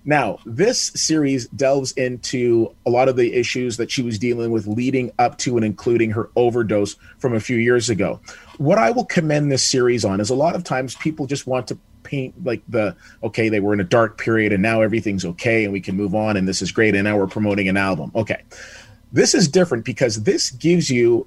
Now, 0.08 0.38
this 0.46 0.92
series 0.94 1.48
delves 1.48 1.90
into 1.92 2.72
a 2.86 2.90
lot 2.90 3.08
of 3.08 3.16
the 3.16 3.34
issues 3.34 3.76
that 3.76 3.90
she 3.90 4.02
was 4.02 4.20
dealing 4.20 4.52
with 4.52 4.68
leading 4.68 5.10
up 5.18 5.36
to 5.38 5.56
and 5.56 5.66
including 5.66 6.12
her 6.12 6.30
overdose 6.36 6.94
from 7.18 7.34
a 7.34 7.40
few 7.40 7.56
years 7.56 7.90
ago. 7.90 8.20
What 8.58 8.78
I 8.78 8.92
will 8.92 9.04
commend 9.04 9.50
this 9.50 9.66
series 9.66 10.04
on 10.04 10.20
is 10.20 10.30
a 10.30 10.36
lot 10.36 10.54
of 10.54 10.62
times 10.62 10.94
people 10.94 11.26
just 11.26 11.48
want 11.48 11.66
to 11.68 11.78
paint 12.04 12.44
like 12.44 12.62
the 12.68 12.94
okay 13.24 13.48
they 13.48 13.58
were 13.58 13.74
in 13.74 13.80
a 13.80 13.84
dark 13.84 14.16
period 14.16 14.52
and 14.52 14.62
now 14.62 14.80
everything's 14.80 15.24
okay 15.24 15.64
and 15.64 15.72
we 15.72 15.80
can 15.80 15.96
move 15.96 16.14
on 16.14 16.36
and 16.36 16.46
this 16.46 16.62
is 16.62 16.70
great 16.70 16.94
and 16.94 17.02
now 17.02 17.16
we're 17.16 17.26
promoting 17.26 17.68
an 17.68 17.76
album 17.76 18.12
okay 18.14 18.44
this 19.12 19.34
is 19.34 19.48
different 19.48 19.84
because 19.84 20.22
this 20.22 20.52
gives 20.52 20.88
you 20.88 21.26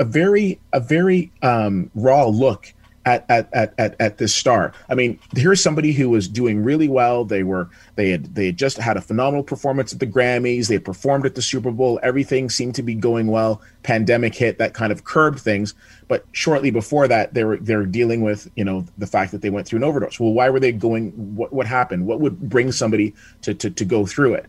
a 0.00 0.04
very 0.04 0.58
a 0.72 0.80
very 0.80 1.30
um, 1.42 1.92
raw 1.94 2.26
look 2.26 2.74
at, 3.06 3.24
at, 3.28 3.48
at, 3.54 3.72
at, 3.78 3.96
at 4.00 4.18
this 4.18 4.34
star. 4.34 4.72
I 4.88 4.94
mean, 4.96 5.18
here's 5.34 5.62
somebody 5.62 5.92
who 5.92 6.10
was 6.10 6.26
doing 6.26 6.62
really 6.62 6.88
well. 6.88 7.24
They 7.24 7.44
were 7.44 7.70
they 7.94 8.10
had 8.10 8.34
they 8.34 8.46
had 8.46 8.58
just 8.58 8.76
had 8.76 8.96
a 8.96 9.00
phenomenal 9.00 9.44
performance 9.44 9.92
at 9.92 10.00
the 10.00 10.06
Grammys. 10.06 10.66
They 10.66 10.78
performed 10.78 11.24
at 11.24 11.36
the 11.36 11.42
Super 11.42 11.70
Bowl. 11.70 12.00
Everything 12.02 12.50
seemed 12.50 12.74
to 12.74 12.82
be 12.82 12.94
going 12.94 13.28
well. 13.28 13.62
Pandemic 13.84 14.34
hit 14.34 14.58
that 14.58 14.74
kind 14.74 14.92
of 14.92 15.04
curbed 15.04 15.38
things. 15.38 15.72
But 16.08 16.26
shortly 16.32 16.70
before 16.70 17.06
that, 17.08 17.32
they 17.32 17.44
were 17.44 17.56
they're 17.58 17.86
dealing 17.86 18.22
with 18.22 18.50
you 18.56 18.64
know 18.64 18.84
the 18.98 19.06
fact 19.06 19.30
that 19.32 19.40
they 19.40 19.50
went 19.50 19.68
through 19.68 19.78
an 19.78 19.84
overdose. 19.84 20.18
Well, 20.18 20.32
why 20.32 20.50
were 20.50 20.60
they 20.60 20.72
going? 20.72 21.12
What 21.36 21.52
what 21.52 21.66
happened? 21.66 22.06
What 22.06 22.20
would 22.20 22.40
bring 22.40 22.72
somebody 22.72 23.14
to 23.42 23.54
to, 23.54 23.70
to 23.70 23.84
go 23.84 24.04
through 24.04 24.34
it? 24.34 24.46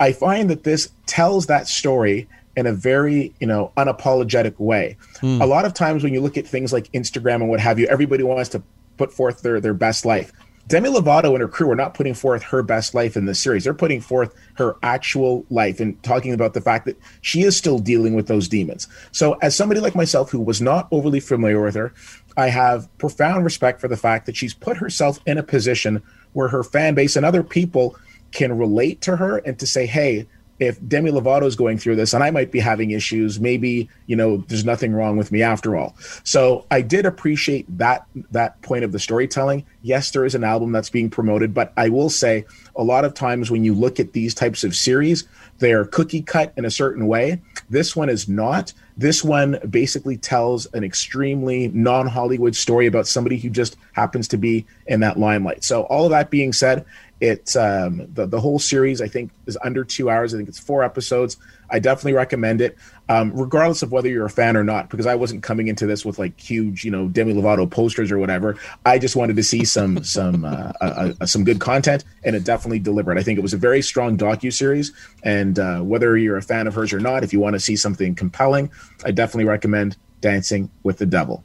I 0.00 0.12
find 0.12 0.50
that 0.50 0.64
this 0.64 0.90
tells 1.06 1.46
that 1.46 1.68
story 1.68 2.28
in 2.56 2.66
a 2.66 2.72
very 2.72 3.34
you 3.40 3.46
know 3.46 3.72
unapologetic 3.76 4.58
way. 4.58 4.96
Mm. 5.16 5.40
A 5.40 5.46
lot 5.46 5.64
of 5.64 5.74
times 5.74 6.02
when 6.02 6.12
you 6.12 6.20
look 6.20 6.36
at 6.36 6.46
things 6.46 6.72
like 6.72 6.90
Instagram 6.92 7.36
and 7.36 7.48
what 7.48 7.60
have 7.60 7.78
you, 7.78 7.86
everybody 7.86 8.22
wants 8.22 8.50
to 8.50 8.62
put 8.96 9.12
forth 9.12 9.42
their 9.42 9.60
their 9.60 9.74
best 9.74 10.04
life. 10.04 10.32
Demi 10.68 10.88
Lovato 10.90 11.30
and 11.30 11.40
her 11.40 11.46
crew 11.46 11.70
are 11.70 11.76
not 11.76 11.94
putting 11.94 12.14
forth 12.14 12.42
her 12.42 12.60
best 12.60 12.92
life 12.92 13.16
in 13.16 13.24
this 13.24 13.40
series. 13.40 13.62
They're 13.62 13.74
putting 13.74 14.00
forth 14.00 14.34
her 14.54 14.76
actual 14.82 15.46
life 15.48 15.78
and 15.78 16.02
talking 16.02 16.32
about 16.32 16.54
the 16.54 16.60
fact 16.60 16.86
that 16.86 16.98
she 17.20 17.42
is 17.42 17.56
still 17.56 17.78
dealing 17.78 18.14
with 18.14 18.26
those 18.26 18.48
demons. 18.48 18.88
So, 19.12 19.34
as 19.34 19.54
somebody 19.54 19.78
like 19.78 19.94
myself 19.94 20.30
who 20.30 20.40
was 20.40 20.60
not 20.60 20.88
overly 20.90 21.20
familiar 21.20 21.62
with 21.62 21.76
her, 21.76 21.94
I 22.36 22.48
have 22.48 22.88
profound 22.98 23.44
respect 23.44 23.80
for 23.80 23.86
the 23.86 23.96
fact 23.96 24.26
that 24.26 24.36
she's 24.36 24.54
put 24.54 24.78
herself 24.78 25.20
in 25.24 25.38
a 25.38 25.42
position 25.42 26.02
where 26.32 26.48
her 26.48 26.64
fan 26.64 26.94
base 26.94 27.14
and 27.14 27.24
other 27.24 27.44
people 27.44 27.96
can 28.36 28.58
relate 28.58 29.00
to 29.00 29.16
her 29.16 29.38
and 29.38 29.58
to 29.58 29.66
say, 29.66 29.86
hey, 29.86 30.26
if 30.58 30.78
Demi 30.86 31.10
Lovato 31.10 31.44
is 31.44 31.56
going 31.56 31.78
through 31.78 31.96
this 31.96 32.12
and 32.14 32.22
I 32.22 32.30
might 32.30 32.50
be 32.50 32.60
having 32.60 32.90
issues, 32.90 33.40
maybe, 33.40 33.88
you 34.06 34.16
know, 34.16 34.38
there's 34.48 34.64
nothing 34.64 34.92
wrong 34.92 35.16
with 35.16 35.32
me 35.32 35.42
after 35.42 35.76
all. 35.76 35.94
So 36.22 36.66
I 36.70 36.80
did 36.82 37.06
appreciate 37.06 37.66
that 37.78 38.06
that 38.30 38.60
point 38.62 38.84
of 38.84 38.92
the 38.92 38.98
storytelling. 38.98 39.64
Yes, 39.82 40.10
there 40.10 40.24
is 40.24 40.34
an 40.34 40.44
album 40.44 40.72
that's 40.72 40.90
being 40.90 41.10
promoted, 41.10 41.52
but 41.52 41.72
I 41.76 41.88
will 41.88 42.10
say 42.10 42.44
a 42.74 42.84
lot 42.84 43.04
of 43.04 43.14
times 43.14 43.50
when 43.50 43.64
you 43.64 43.74
look 43.74 44.00
at 44.00 44.12
these 44.12 44.34
types 44.34 44.64
of 44.64 44.74
series, 44.74 45.24
they're 45.58 45.84
cookie 45.84 46.22
cut 46.22 46.52
in 46.56 46.64
a 46.64 46.70
certain 46.70 47.06
way. 47.06 47.40
This 47.70 47.96
one 47.96 48.08
is 48.08 48.28
not. 48.28 48.72
This 48.98 49.22
one 49.22 49.58
basically 49.68 50.16
tells 50.16 50.66
an 50.72 50.84
extremely 50.84 51.68
non 51.68 52.06
Hollywood 52.06 52.56
story 52.56 52.86
about 52.86 53.06
somebody 53.06 53.36
who 53.36 53.50
just 53.50 53.76
happens 53.92 54.26
to 54.28 54.38
be 54.38 54.66
in 54.86 55.00
that 55.00 55.18
limelight. 55.18 55.64
So, 55.64 55.82
all 55.84 56.04
of 56.04 56.10
that 56.10 56.30
being 56.30 56.52
said, 56.52 56.84
it's 57.20 57.56
um, 57.56 58.06
the 58.12 58.26
the 58.26 58.40
whole 58.40 58.58
series. 58.58 59.00
I 59.00 59.08
think 59.08 59.30
is 59.46 59.56
under 59.64 59.84
two 59.84 60.10
hours. 60.10 60.34
I 60.34 60.36
think 60.36 60.48
it's 60.48 60.58
four 60.58 60.82
episodes. 60.82 61.38
I 61.70 61.78
definitely 61.78 62.12
recommend 62.12 62.60
it, 62.60 62.76
um, 63.08 63.32
regardless 63.34 63.82
of 63.82 63.90
whether 63.90 64.08
you're 64.08 64.26
a 64.26 64.30
fan 64.30 64.56
or 64.56 64.62
not. 64.62 64.90
Because 64.90 65.06
I 65.06 65.14
wasn't 65.14 65.42
coming 65.42 65.68
into 65.68 65.86
this 65.86 66.04
with 66.04 66.18
like 66.18 66.38
huge, 66.38 66.84
you 66.84 66.90
know, 66.90 67.08
Demi 67.08 67.32
Lovato 67.32 67.68
posters 67.68 68.12
or 68.12 68.18
whatever. 68.18 68.56
I 68.84 68.98
just 68.98 69.16
wanted 69.16 69.36
to 69.36 69.42
see 69.42 69.64
some 69.64 70.04
some 70.04 70.44
uh, 70.44 70.72
uh, 70.80 71.12
uh, 71.20 71.26
some 71.26 71.44
good 71.44 71.58
content, 71.58 72.04
and 72.24 72.36
it 72.36 72.44
definitely 72.44 72.80
delivered. 72.80 73.18
I 73.18 73.22
think 73.22 73.38
it 73.38 73.42
was 73.42 73.54
a 73.54 73.58
very 73.58 73.80
strong 73.80 74.18
docu 74.18 74.52
series, 74.52 74.92
and 75.22 75.58
uh, 75.58 75.80
whether 75.80 76.16
you're 76.18 76.36
a 76.36 76.42
fan 76.42 76.66
of 76.66 76.74
hers 76.74 76.92
or 76.92 77.00
not, 77.00 77.24
if 77.24 77.32
you 77.32 77.40
want 77.40 77.54
to 77.54 77.60
see 77.60 77.76
something 77.76 78.14
compelling, 78.14 78.70
I 79.04 79.10
definitely 79.10 79.46
recommend 79.46 79.96
Dancing 80.20 80.70
with 80.82 80.98
the 80.98 81.06
Devil. 81.06 81.42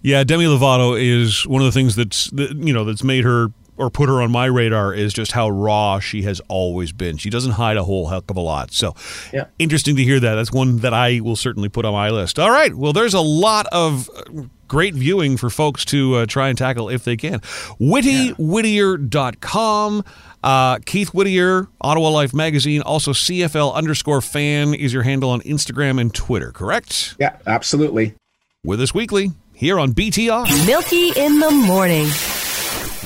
Yeah, 0.00 0.24
Demi 0.24 0.46
Lovato 0.46 1.00
is 1.00 1.46
one 1.46 1.62
of 1.62 1.66
the 1.66 1.72
things 1.72 1.96
that's 1.96 2.30
that, 2.30 2.56
you 2.56 2.72
know 2.72 2.84
that's 2.84 3.04
made 3.04 3.24
her 3.24 3.52
or 3.76 3.90
put 3.90 4.08
her 4.08 4.22
on 4.22 4.30
my 4.30 4.46
radar 4.46 4.94
is 4.94 5.12
just 5.12 5.32
how 5.32 5.48
raw 5.48 5.98
she 5.98 6.22
has 6.22 6.40
always 6.48 6.92
been. 6.92 7.16
She 7.16 7.30
doesn't 7.30 7.52
hide 7.52 7.76
a 7.76 7.84
whole 7.84 8.08
heck 8.08 8.30
of 8.30 8.36
a 8.36 8.40
lot. 8.40 8.72
So, 8.72 8.94
yeah. 9.32 9.46
interesting 9.58 9.96
to 9.96 10.04
hear 10.04 10.20
that. 10.20 10.34
That's 10.34 10.52
one 10.52 10.78
that 10.78 10.94
I 10.94 11.20
will 11.20 11.36
certainly 11.36 11.68
put 11.68 11.84
on 11.84 11.92
my 11.92 12.10
list. 12.10 12.38
All 12.38 12.50
right. 12.50 12.74
Well, 12.74 12.92
there's 12.92 13.14
a 13.14 13.20
lot 13.20 13.66
of 13.72 14.08
great 14.68 14.94
viewing 14.94 15.36
for 15.36 15.50
folks 15.50 15.84
to 15.84 16.14
uh, 16.14 16.26
try 16.26 16.48
and 16.48 16.56
tackle 16.56 16.88
if 16.88 17.04
they 17.04 17.16
can. 17.16 17.40
WittyWhittier.com. 17.80 20.04
Uh, 20.42 20.78
Keith 20.84 21.14
Whittier, 21.14 21.68
Ottawa 21.80 22.08
Life 22.08 22.34
Magazine, 22.34 22.82
also 22.82 23.12
CFL 23.12 23.74
underscore 23.74 24.20
fan 24.20 24.74
is 24.74 24.92
your 24.92 25.04
handle 25.04 25.30
on 25.30 25.40
Instagram 25.42 26.00
and 26.00 26.12
Twitter, 26.12 26.50
correct? 26.50 27.14
Yeah, 27.18 27.36
absolutely. 27.46 28.14
With 28.64 28.80
us 28.80 28.94
weekly 28.94 29.30
here 29.54 29.78
on 29.78 29.92
BTR. 29.92 30.66
Milky 30.66 31.10
in 31.10 31.38
the 31.38 31.50
morning. 31.50 32.08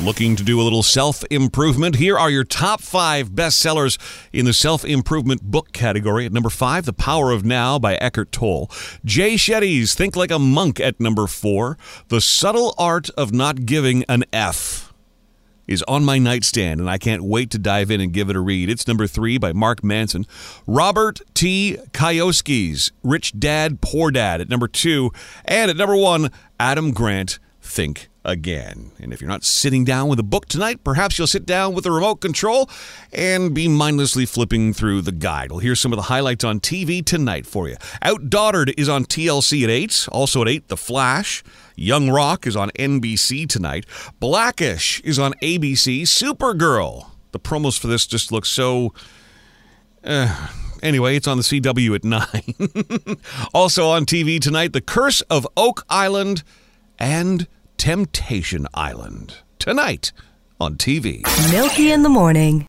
Looking 0.02 0.36
to 0.36 0.44
do 0.44 0.60
a 0.60 0.62
little 0.62 0.82
self 0.82 1.24
improvement? 1.30 1.96
Here 1.96 2.18
are 2.18 2.28
your 2.28 2.44
top 2.44 2.82
five 2.82 3.30
bestsellers 3.30 3.96
in 4.30 4.44
the 4.44 4.52
self 4.52 4.84
improvement 4.84 5.42
book 5.42 5.72
category. 5.72 6.26
At 6.26 6.32
number 6.32 6.50
five, 6.50 6.84
The 6.84 6.92
Power 6.92 7.30
of 7.30 7.46
Now 7.46 7.78
by 7.78 7.94
Eckhart 7.94 8.30
Tolle. 8.30 8.70
Jay 9.06 9.36
Shetty's 9.36 9.94
Think 9.94 10.14
Like 10.14 10.30
a 10.30 10.38
Monk 10.38 10.80
at 10.80 11.00
number 11.00 11.26
four. 11.26 11.78
The 12.08 12.20
Subtle 12.20 12.74
Art 12.76 13.08
of 13.16 13.32
Not 13.32 13.64
Giving 13.64 14.04
an 14.06 14.24
F 14.34 14.92
is 15.66 15.82
on 15.84 16.04
my 16.04 16.18
nightstand, 16.18 16.78
and 16.78 16.90
I 16.90 16.98
can't 16.98 17.24
wait 17.24 17.50
to 17.52 17.58
dive 17.58 17.90
in 17.90 18.02
and 18.02 18.12
give 18.12 18.28
it 18.28 18.36
a 18.36 18.40
read. 18.40 18.68
It's 18.68 18.86
number 18.86 19.06
three 19.06 19.38
by 19.38 19.54
Mark 19.54 19.82
Manson. 19.82 20.26
Robert 20.66 21.20
T. 21.32 21.78
Kiyosaki's 21.92 22.92
Rich 23.02 23.38
Dad, 23.38 23.80
Poor 23.80 24.10
Dad 24.10 24.42
at 24.42 24.50
number 24.50 24.68
two. 24.68 25.10
And 25.46 25.70
at 25.70 25.76
number 25.78 25.96
one, 25.96 26.30
Adam 26.60 26.92
Grant, 26.92 27.38
Think 27.66 28.08
again. 28.24 28.92
And 29.00 29.12
if 29.12 29.20
you're 29.20 29.28
not 29.28 29.44
sitting 29.44 29.84
down 29.84 30.08
with 30.08 30.18
a 30.20 30.22
book 30.22 30.46
tonight, 30.46 30.82
perhaps 30.84 31.18
you'll 31.18 31.26
sit 31.26 31.44
down 31.44 31.74
with 31.74 31.84
a 31.84 31.90
remote 31.90 32.16
control 32.20 32.70
and 33.12 33.52
be 33.54 33.66
mindlessly 33.68 34.24
flipping 34.24 34.72
through 34.72 35.02
the 35.02 35.12
guide. 35.12 35.50
We'll 35.50 35.60
hear 35.60 35.74
some 35.74 35.92
of 35.92 35.96
the 35.96 36.04
highlights 36.04 36.44
on 36.44 36.60
TV 36.60 37.04
tonight 37.04 37.44
for 37.44 37.68
you. 37.68 37.76
Outdaughtered 38.02 38.72
is 38.78 38.88
on 38.88 39.04
TLC 39.04 39.64
at 39.64 39.70
8. 39.70 40.08
Also 40.12 40.42
at 40.42 40.48
8, 40.48 40.68
The 40.68 40.76
Flash. 40.76 41.42
Young 41.74 42.08
Rock 42.08 42.46
is 42.46 42.56
on 42.56 42.70
NBC 42.70 43.48
tonight. 43.48 43.84
Blackish 44.20 45.00
is 45.02 45.18
on 45.18 45.34
ABC. 45.42 46.02
Supergirl. 46.02 47.10
The 47.32 47.40
promos 47.40 47.78
for 47.78 47.88
this 47.88 48.06
just 48.06 48.30
look 48.32 48.46
so. 48.46 48.94
Uh, 50.04 50.48
anyway, 50.82 51.16
it's 51.16 51.26
on 51.26 51.36
the 51.36 51.42
CW 51.42 51.94
at 51.96 52.04
9. 53.06 53.16
also 53.52 53.88
on 53.88 54.06
TV 54.06 54.40
tonight, 54.40 54.72
The 54.72 54.80
Curse 54.80 55.20
of 55.22 55.46
Oak 55.56 55.84
Island 55.90 56.44
and 56.98 57.46
Temptation 57.76 58.66
Island 58.72 59.36
tonight 59.58 60.12
on 60.58 60.76
TV. 60.76 61.22
Milky 61.52 61.92
in 61.92 62.02
the 62.02 62.08
morning. 62.08 62.64